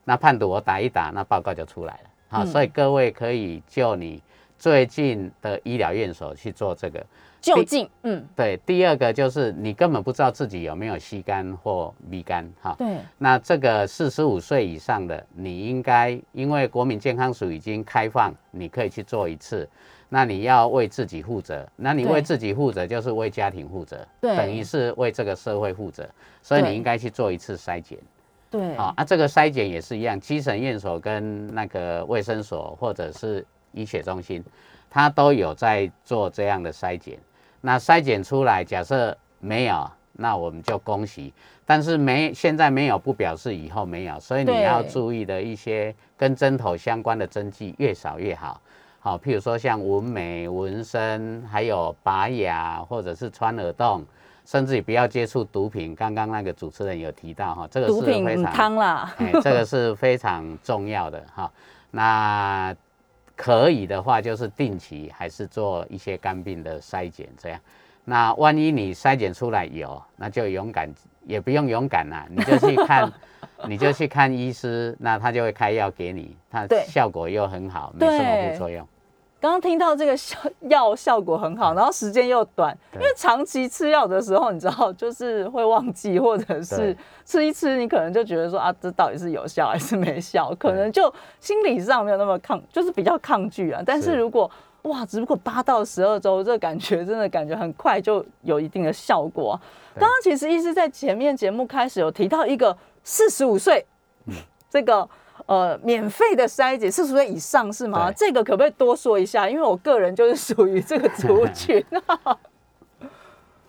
[0.04, 2.10] 那判读我打一打，那报告就出来了。
[2.28, 4.22] 好，所以各位可以就你。
[4.58, 7.06] 最近的医疗院所去做这个
[7.42, 8.56] 就近，嗯，对。
[8.66, 12.98] 第二个就是你根本不知道自己有没有吸肝或鼻肝，哈，对。
[13.18, 19.68] 那这个四十五岁以上的，你应该因为国民健康署已经开放，你可以去做一次。
[20.08, 26.08] 那你要为自己负责，那你为自己负责就是为家庭负责，对，等于是为这个社会负责，
[26.42, 27.98] 所以你应该去做一次筛检，
[28.50, 28.76] 对。
[28.76, 33.46] 好，啊，这个筛检也是一样，基层院所跟那个卫生所或者是。
[33.74, 34.44] 医学中心，
[34.90, 37.20] 它都有在做这样的筛检。
[37.62, 41.34] 那筛检出来，假设没有，那我们就恭喜。
[41.66, 44.20] 但是没现在没有，不表示以后没有。
[44.20, 48.60] 所以你要注意的一些跟针头相关的针剂越少越好。
[49.00, 54.06] 好，譬如说像纹眉、纹身，还有拔牙或者是穿耳洞，
[54.46, 55.96] 甚至也不要接触毒品。
[55.96, 58.54] 刚刚那个主持人有提到哈，这个是非常
[59.42, 61.50] 这个是非常重要的哈。
[61.92, 62.76] 那
[63.36, 67.60] 可以的话，就是定期还是做一些肝病的筛检，这样。
[68.06, 70.90] 那万一你筛检出来有，那就勇敢，
[71.26, 73.12] 也不用勇敢啦， 你就去看，
[73.68, 78.88] 你就去看医师，那他就会开药给你，他效果又很好，没什么副作用。
[79.44, 90.56] 刚刚听到这个效药效果很好，然后时间又短，因为长期吃药的时候，你知道就是会忘记，或者是吃一吃，你可能就觉得说啊，这到底是有效还是没效？
[90.56, 93.84] 可能就心理上没有那么抗，就是比较抗拒啊。
[93.86, 94.50] 但是如果
[94.84, 99.60] 哇，只不过八到十二周，这感觉真的感觉很快就有一定的效果。
[99.96, 103.86] 刚刚其实医师在前面节目开始有提到一个四十五岁，
[104.70, 105.10] 这个。
[105.46, 108.12] 呃，免费的筛检四十岁以上是吗？
[108.12, 109.50] 这个可不可以多说一下？
[109.50, 111.84] 因为我个人就是属于这个族群。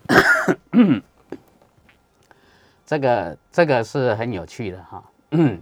[2.85, 5.03] 这个这个是很有趣的哈。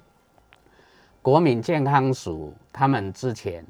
[1.22, 3.66] 国民健康署他们之前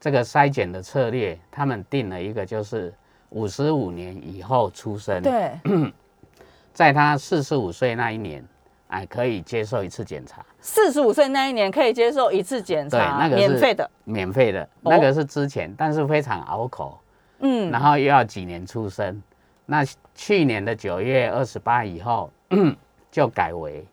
[0.00, 2.92] 这个筛检的策略，他们定了一个就是
[3.30, 5.58] 五十五年以后出生，对，
[6.74, 8.44] 在他四十五岁那一年。
[8.88, 10.44] 哎，可以接受一次检查。
[10.60, 16.98] 四十五岁那一年可以接受一次检查，对，那个免费的，免费的，那个是之前，但是非常拗口。
[17.40, 19.20] 嗯，然后又要几年出生。
[19.66, 19.84] 那
[20.14, 22.30] 去年的九月二十八以后，
[23.10, 23.84] 就改为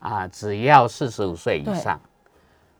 [0.00, 2.00] 啊，只要四十五岁以上，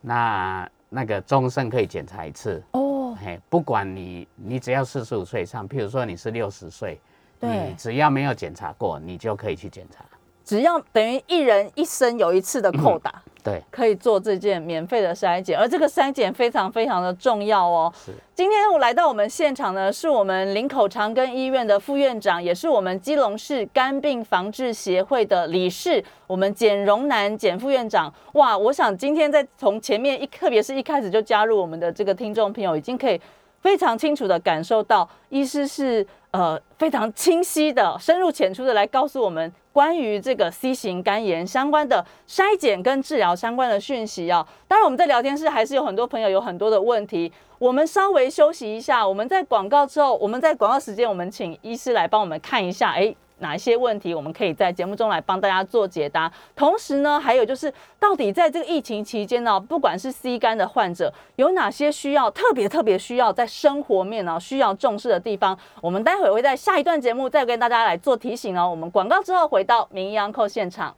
[0.00, 3.14] 那那个终身可以检查一次哦。
[3.22, 6.98] 嘿，不管你你只要四十五岁以上，譬如说你是六十岁，
[7.40, 10.02] 你只要没有检查过，你就可以去检查。
[10.44, 13.22] 只要等于一人一生有一次的扣打。
[13.44, 17.92] 对，可以做这件免费的筛检，而这个筛检非常非常的重要哦。
[17.92, 28.14] 是，今天我来到我们现场呢，是我们林口长庚医院的副院长，也是我们基隆市肝病防治协会的理事，我们简荣南简副院长。
[28.34, 33.20] 哇，我想今天在从前面一，特别是一开始就加入我们的这个听众朋友，已经可以
[33.62, 39.50] 非常清楚的感受到，医师是呃非常清晰的、深入浅出的来告诉我们。
[39.72, 53.16] 关于这个 C 型肝炎相关的筛检跟治疗相关的讯息啊，当然我们在聊天室还是有很多朋友有很多的问题，我们稍微休息一下，我们在广告之后，我们在广告时间，我们请医师来帮我们看一下，哎。
[53.42, 56.32] 哪一些问题，我们可以在节目中来帮大家做解答。
[56.56, 57.70] 同时呢，还有就是，
[58.00, 68.70] 到底在这个疫情期间呢，不管是 C 肝的患者，有哪些需要特别特别需要在生活面呢需要重视的地方，我们待会会在下一段节目再跟大家来做提醒哦。
[68.70, 70.94] 我们广告之后回到名医央扣现场。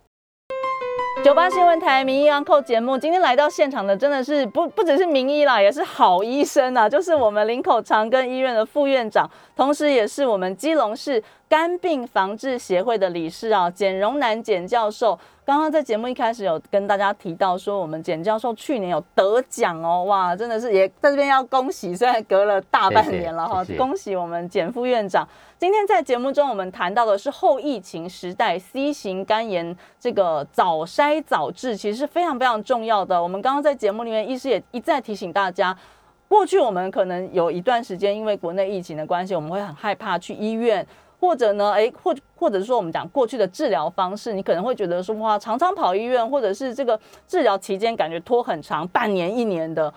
[1.25, 15.19] 九八新闻台名医安扣节目，今天来到现场的真的是不不只是名医啦，也是好医生啊，就是我们林口长庚医院的副院长，同时也是我们基隆市肝病防治协会的理事啊，简荣南简教授。
[15.47, 25.29] 刚刚在节目一开始有跟大家提到说，我们简教授去年有得奖哦，哇，真的是也在这边要恭喜，虽然隔了大半年了哈，恭喜我们简副院长。
[25.59, 33.23] 今天在节目中我们谈到的是后疫情时代 C 型肝炎这个早筛早治，其实是非常非常重要的。
[33.23, 35.77] 我们刚刚在节目里面，医师也一再提醒大家，
[36.27, 40.87] 过去我们可能有一段时间因为国内疫情的关系，我们会很害怕去医院。
[41.25, 49.93] 或者呢，哎，或或者是说，我们讲过去的治疗方式，你可能会觉得说，哇，常常跑医院，或者是这个治疗期间感觉拖很长，半年一年的，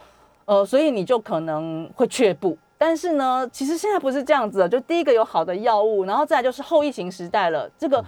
[0.45, 2.57] 呃，所以你就可能会却步。
[2.77, 7.69] 但是呢，其实现在不是这样子的，就第一个有好的药物，然后再就是后疫情时代了。
[7.77, 8.01] 这个，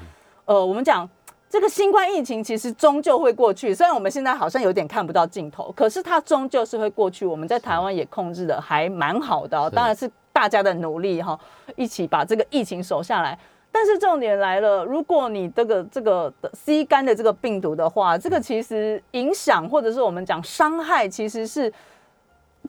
[0.45, 1.07] 呃，我们讲
[1.49, 7.25] 这个新冠疫情其实终究会过去，虽然我们现在好像有点看不到尽头，可是它终究是会过去。
[7.25, 10.09] 我们在台湾也控制的还蛮好的，当然是。
[10.39, 11.37] 大家的努力哈，
[11.75, 13.37] 一起把这个疫情守下来。
[13.73, 21.69] 但是重点来了，如果你这个这个 C 肝的这个病毒的话，这个其实影响或者是我们讲伤害，其实是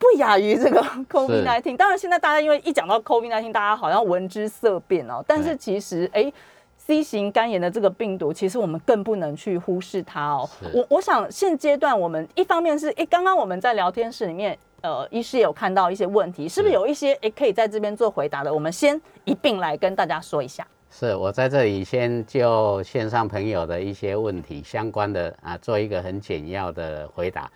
[0.00, 1.76] 不亚于这个 COVID nineteen。
[1.76, 5.24] 当然，现在大家因为一讲到 COVID nineteen，大家好像闻之色变哦。
[5.28, 6.30] 但是其实，哎
[6.76, 10.50] ，C 型肝炎的这个病毒，其实我们更不能去忽视它哦。
[10.74, 14.58] 我我想现阶段我们一方面是，哎，刚刚我们在聊天室里面。
[14.82, 18.52] 呃，医师也有看到一些问题，是不是有一些也可以在这边做回答的？
[18.52, 20.66] 我们先一并来跟大家说一下。
[20.90, 27.48] 是我在这里先就线上朋友的一些问题相关的啊，做一个很简要的回答。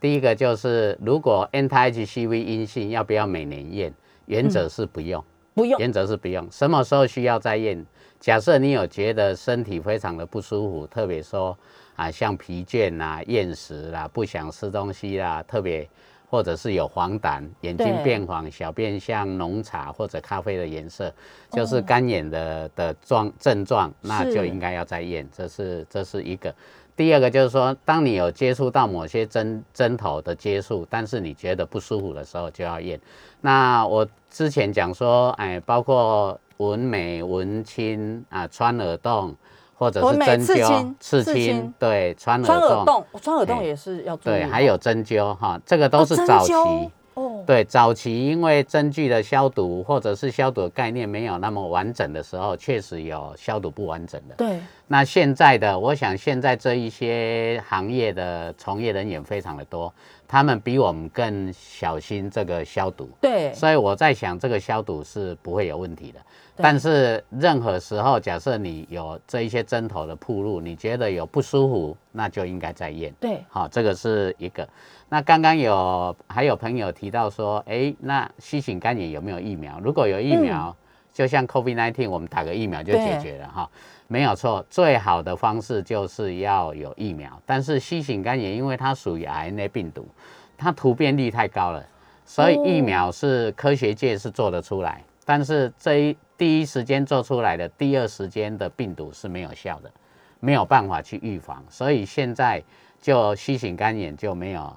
[0.00, 3.94] 第一个就是，如果 anti-HCV 阴性，要不要每年验？
[4.26, 5.24] 原则是不用，
[5.54, 5.78] 不用。
[5.78, 6.46] 原则是不用。
[6.50, 7.86] 什么时候需要再验？
[8.18, 11.56] 假设你有觉得身体非常的不舒服，特别说
[11.96, 15.88] 啊，像疲倦啦、厌食啦、不想吃东西啦，特别。
[16.32, 21.12] 或者是有黄疸，眼睛变黄，小便像浓茶或者咖啡的颜色，
[21.50, 25.28] 就是干眼的的状症状，那就应该要再验。
[25.30, 26.54] 这是这是一个。
[26.96, 32.98] 第二个就是说，当你有接触到某些针针头的接触，但是你觉得不舒服的时候，就要验。
[33.42, 39.36] 那我之前讲说，哎，包括纹眉、纹青啊，穿耳洞。
[39.82, 46.52] 或者是针灸、刺青，对，穿耳洞，穿耳洞也是要对，还有针灸哈，这个都是早期。
[47.14, 54.36] 哦，对，早期因为针具的消毒或者是消毒的概念没有那么完整的时候，确实有消毒不完整的。
[54.36, 59.92] 对，那现在的，我想现在这一些行业的从业人员非常的多，
[60.26, 63.10] 他们比我们更小心这个消毒。
[63.20, 66.20] 对，所以我在想，这个消毒是不会有问题的。
[66.56, 73.12] 但是任何时候，假设你有这一些针头的铺路，你觉得有不舒服，那就应该再验。
[73.18, 74.68] 对，好，这个是一个。
[75.08, 79.80] 那刚刚有还有朋友提到说，哎，那新型肝炎有没有疫苗？
[79.80, 80.74] 如果有疫苗，
[81.12, 83.70] 就像 COVID-19，我们打个疫苗就解决了哈，
[84.08, 84.64] 没有错。
[84.70, 87.30] 最好的方式就是要有疫苗。
[87.44, 90.06] 但是新型肝炎因为它属于 RNA 病毒，
[90.56, 91.84] 它突变率太高了，
[92.24, 99.88] 所以疫苗是科学界是做得出来，但是这一第一时间做出来的，第二时间的病毒是没有效的，
[100.40, 102.60] 没有办法去预防，所以现在
[103.00, 104.76] 就新型肝炎就没有。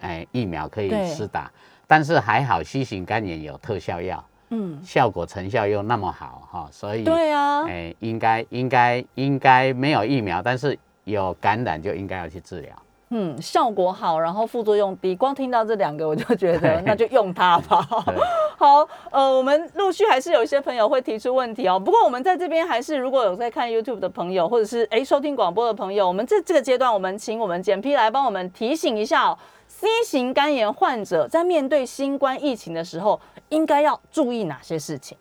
[0.00, 1.48] 哎，疫苗可以施打，
[1.86, 12.74] 但是还好，新型肝炎有特效药，嗯，效果成效又那么好哈，所以对啊，哎，应该应该应该没有疫苗，但是有感染就应该要去治疗。
[13.10, 17.80] 嗯，效果好，然后副作用低，光听到这两个我就觉得那就用它吧。
[18.58, 21.78] 好，呃，我们陆续还是有一些朋友会提出问题哦。
[21.78, 29.34] 不过我们在这边还是如果有在看 YouTube 的朋友，或者是哎收听广播的朋友，我们这这个阶段，我们请我们简批来帮我们提醒一下
[29.66, 35.16] ，C 型肝炎患者在面对新冠疫情的时候，应该要注意哪些事情？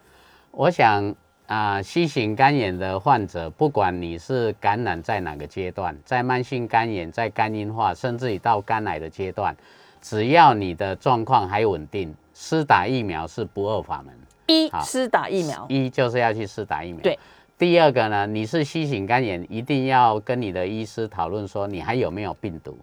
[0.51, 1.15] 我想。
[1.47, 9.55] 啊新型肝炎的患者，不管你是感染在哪个阶段，在慢性肝炎、在肝硬化，甚至于到肝癌的阶段，
[10.01, 14.13] 只要你的状况还稳定，施打疫苗是不二法门。
[14.47, 15.65] 一，施打疫苗。
[15.67, 17.01] 一就是要去施打疫苗。
[17.01, 17.17] 对。
[17.57, 22.77] 第二个呢，你是新型肝炎，一定要跟你的医师讨论说你还有没有病毒。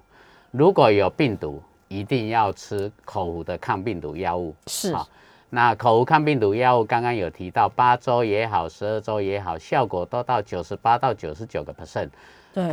[0.50, 4.52] 如果有病毒，一定要吃口服的抗病毒药物。
[4.66, 4.92] 是。
[5.54, 12.08] 那口服抗病毒药物刚刚有提到，八周也好，十二周也好，效果都到九十八到九十九个 percent。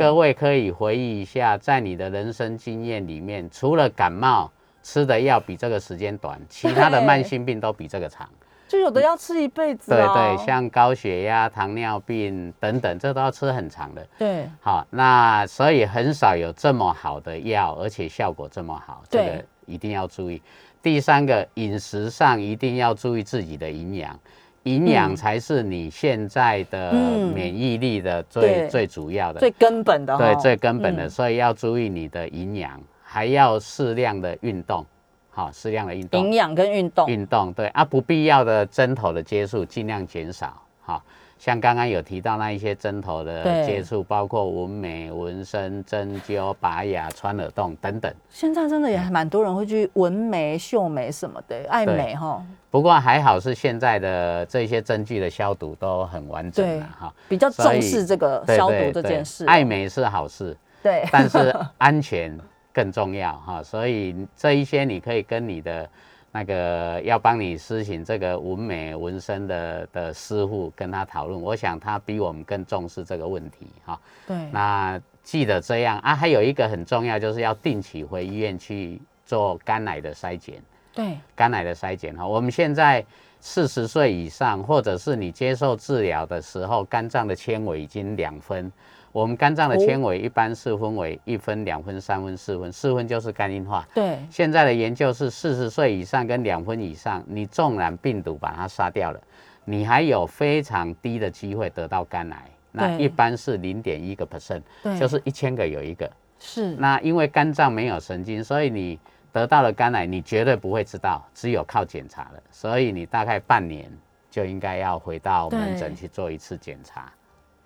[0.00, 4.50] 各位可以回忆一下，在你的人生经验里面，除了感冒
[4.82, 8.28] 吃的药比这个时间短， 其他的慢性病都比这个长。
[8.66, 9.92] 就有的要吃一辈子。
[9.92, 14.04] 对对，像高血压、糖尿病等等，这都要吃很长的。
[14.18, 14.44] 对。
[14.60, 20.42] 好，那所以很少有这么好的药，而且效果这么好，这个一定要注意。
[20.82, 24.18] 第三个饮食上一定要注意自己的营养，
[24.64, 30.18] 营养才是你现在的免疫力的最最主要的、最根本的。
[30.18, 34.84] 对，最根本的，所以要注意你的营养，还要适量的运动，
[35.30, 36.20] 好，适量的运动。
[36.20, 37.08] 营养跟运动。
[37.08, 41.02] 运动对啊，不必要的针头的接触尽量减少，好。
[41.42, 48.14] 像刚刚有提到那一些针头的接触，包括纹眉、纹身、针灸、拔牙、穿耳洞等等。
[48.30, 52.40] 现在真的也蛮多人会去纹眉、绣眉什么的，爱美哈。
[52.70, 59.44] 不过还好是现在的这些针具的消毒都很完整了哈，比较重视这个消毒这件事。
[59.46, 62.38] 爱美是好事，对，但是 安全
[62.72, 63.60] 更重要哈。
[63.60, 65.90] 所以这一些你可以跟你的。
[66.34, 74.00] 那个要帮你施行这个纹眉纹身的的师傅跟他讨论，我想他比我们更重视这个问题哈。
[74.26, 80.62] 对，那记得这样啊，还有一个很重要，就是要定期回医院去做肝癌的筛检。
[80.94, 83.04] 对，肝癌的筛检哈，我们现在
[83.38, 88.72] 四十岁以上，或者是你接受治疗的时候，肝脏的纤维已经两分。
[89.12, 93.86] 我们肝脏的纤维一般是分为一分、两分、三分、四分，四分就是肝硬化。
[93.94, 99.20] 对，现在的研究是四十岁以上跟两分以上，你纵然病毒把它杀掉了，
[99.66, 102.50] 你还有非常低的机会得到肝癌。
[102.72, 104.62] 那一般是零点一个 percent，
[104.98, 106.10] 就是一千个有一个。
[106.38, 106.74] 是。
[106.76, 108.98] 那因为肝脏没有神经，所以你
[109.30, 112.42] 得到了肝癌，你绝对不会知道，只有靠检查了。
[112.50, 113.90] 所以你大概半年
[114.30, 117.12] 就应该要回到门诊去做一次检查。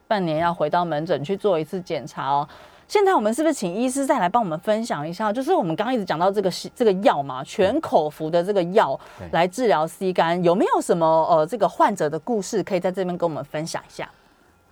[0.06, 2.48] 半年要回到门诊去做一次检查哦。
[2.88, 5.32] 现在我们是不是请医师再来帮我们分享一下？
[5.32, 8.98] 就是我们刚刚一直讲到这个这个药嘛，全口服的这个药
[9.32, 14.08] 来治疗 C 肝，有没有什么呃这个患者的故事可以在这边跟我们分享一下？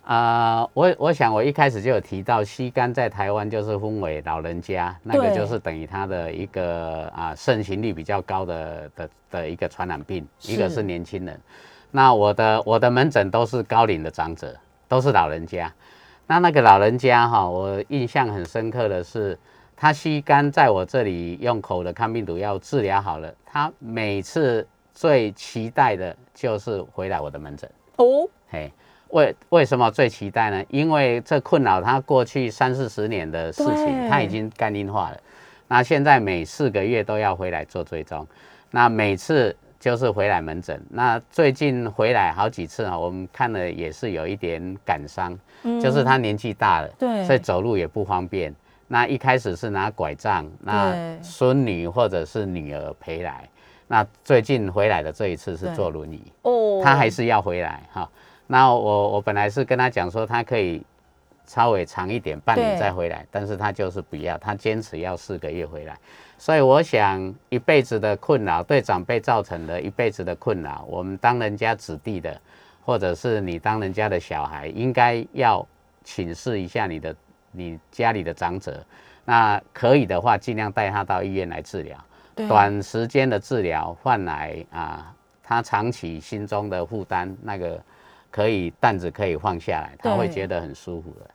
[0.05, 11.37] 啊，我我想我一开始就有提到，C 肝在台湾就是分为老人家，那个就是等于他的一个啊盛行率比较高的的的一个传染病，一个是年轻人。
[11.91, 14.55] 那我的我的门诊都是高龄的长者。
[14.87, 15.71] 都是老人家，
[16.27, 19.37] 那那个老人家哈，我印象很深刻的是，
[19.75, 28.29] 他吸肝在我这里用口的抗病毒药治疗好了，他每次最期待的就是回来我的门诊哦。
[28.49, 28.71] 嘿，
[29.09, 30.63] 为为什么最期待呢？
[30.69, 35.17] 因为这困扰他过去三四十年的事情，他已经肝硬化了，
[35.67, 38.27] 那现在每四个月都要回来做追踪，
[38.71, 39.55] 那每次。
[39.85, 45.37] 就是回来门诊，那最近回来好几次啊，我们看了也是有一点感伤，
[45.79, 48.51] 就是他年纪大了，对，所以走路也不方便。
[48.87, 53.47] 那一开始是拿拐杖，那孙女或者是女儿陪来，
[53.85, 58.09] 那最近回来的这一次是坐轮椅，哦，他还是要回来哈。
[58.47, 60.81] 那我我本来是跟他讲说他可以
[61.45, 65.95] 稍微长一点，半年再回来，但是他就是不要，他坚持要四个月回来。
[66.37, 72.39] 所以我想，一辈子的困扰对长辈造成的一辈子的困扰，我们当人家子弟的，
[72.83, 75.65] 或者是你当人家的小孩，应该要
[76.03, 77.15] 请示一下你的
[77.51, 78.85] 你家里的长者。
[79.23, 81.97] 那可以的话，尽量带他到医院来治疗。
[82.47, 87.81] 短时间的治疗换来啊，他长期心中的负担，那个
[88.29, 91.29] 可以担子可以放下来，他会觉得很舒服的。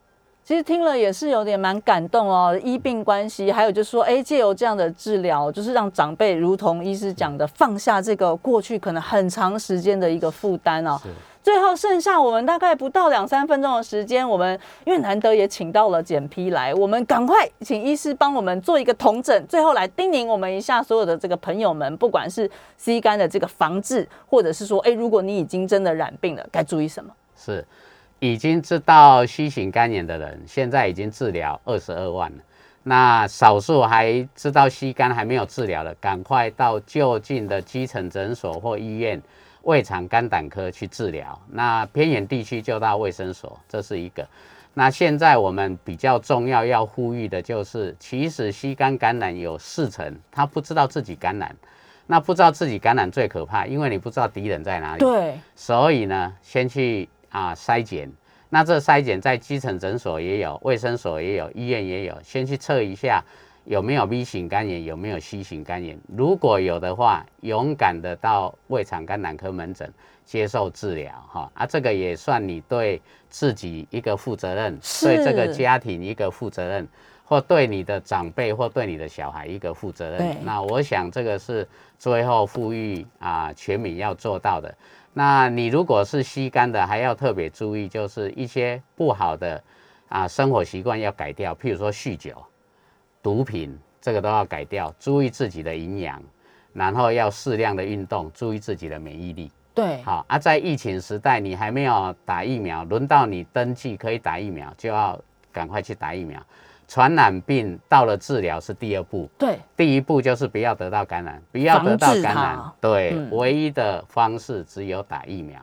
[0.51, 10.99] 其实听了也是有点蛮感动哦，医病关系，还有就是说，哎，借由这样的治疗，就是让长辈如同医师讲的，放下这个过去可能很长时间的一个负担哦。
[11.41, 27.13] 最后剩下我们大概不到两三分钟的时间，我们因为难得也请到了简批来，我们赶快请医师帮我们做一个同诊，最后来叮咛我们一下所有的这个朋友们，不管是 C 肝的这个防治，或者是说，哎，如果你已经真的染病了，该注意什么？
[27.37, 27.65] 是。
[28.21, 32.39] 已经知道 C 型肝炎的人，现在已经治疗二十二万了。
[32.83, 39.21] 那少数还知道吸肝还没有治疗的，赶快到就近的基层诊所或医院
[39.62, 41.39] 胃肠肝胆科去治疗。
[41.49, 44.27] 那偏远地区就到卫生所，这是一个。
[44.75, 51.57] 那现在我们比较重要要呼吁的就是，其实吸肝感染有四成，他不知道自己感染。
[52.07, 55.01] 那不知道自己感染最可怕，因为你不知道敌人在哪里。
[55.01, 55.39] 对。
[55.57, 57.09] 所以呢，先去。
[57.31, 58.11] 啊，筛检，
[58.49, 63.22] 那这筛检在基层诊所也有，卫生所也有，医院也有，先去测一下
[63.64, 65.99] 有没有 B 型肝炎，有没有 C 型肝炎。
[66.16, 69.93] 如果有的话，勇敢的到胃肠肝胆科门诊
[70.24, 76.89] 接受治疗，哈啊，这个也算你对自己一个负责任，对这个家庭一个负责任，
[77.24, 80.37] 或对你的长辈或对你的小孩一个负责任。
[80.45, 81.68] 那我想这个是
[81.99, 84.74] 最后呼吁啊，全民要做到的。
[85.13, 89.63] 那你如果是吸干的，还要特别注意，就是一些不好的
[90.09, 92.33] 啊生活习惯要改掉，譬如说酗酒、
[93.23, 94.95] 毒品，这个都要改掉。
[94.99, 96.23] 注意自己的营养，
[96.73, 99.51] 然后要适量的运动，注意自己的免疫力。
[99.75, 105.19] 对，好啊，在疫情时代，你还没有打疫苗，轮到你登记可以打疫苗，就要
[105.53, 106.41] 赶快去打疫苗。
[106.91, 115.61] 传染病到了治疗是第二步，对，第一步就是不要得到感染，不要得到感染，对，唯一的方式只有打疫苗，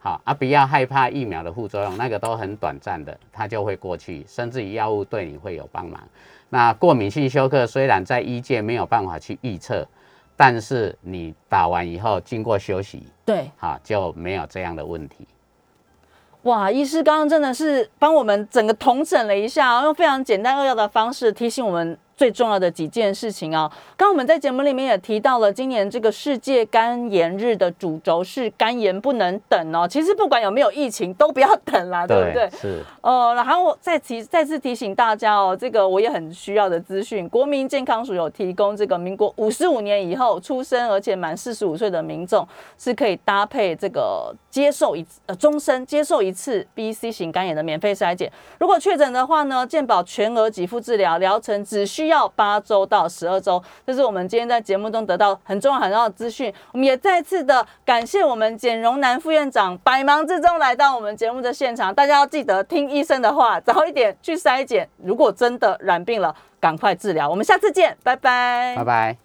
[0.00, 6.00] 好啊，不要害怕疫苗的副作用，那个都很短暂的，它就会过去，甚至于药物对你会有帮忙。
[6.48, 9.86] 那过敏性休克虽然在医界没有办法去预测，
[10.36, 15.24] 但是你打完以后经过休息，对，好就没有这样的问题。
[16.44, 21.98] 哇，医师刚刚真的是帮我们整个统整了一下，用非常简单扼要的方式提醒我们。
[22.16, 29.86] 最重要的几件事情啊，刚刚我们在节目里面也提到了，今年这个世界肝炎日的主轴是肝炎不能等哦。
[29.88, 32.50] 其实不管有没有疫情，都不要等啦，对不对？
[32.58, 32.80] 是。
[33.00, 42.46] 呃，然后我再提再次提醒大家哦，这个我也很需要的资讯，国民健康署有提供这个民国五十五年以后出生而且满四十五岁的民众
[42.78, 48.30] 是可以搭配这个接受一呃终身接受一次 B、C 型肝炎的免费筛检。
[48.58, 56.52] 如果确诊的话呢，健保全额给付治疗，疗程只需要八周到十二周，这是我们今天在节目中得到很重要很重要的资讯。
[56.72, 61.94] 我们也再次的感谢我们简荣南副院长百忙之中来到我们节目的现场。
[61.94, 64.88] 大家要记得听医生的话，早一点去筛检。
[65.02, 67.28] 如果真的染病了，赶快治疗。
[67.28, 69.23] 我们下次见，拜拜，拜拜。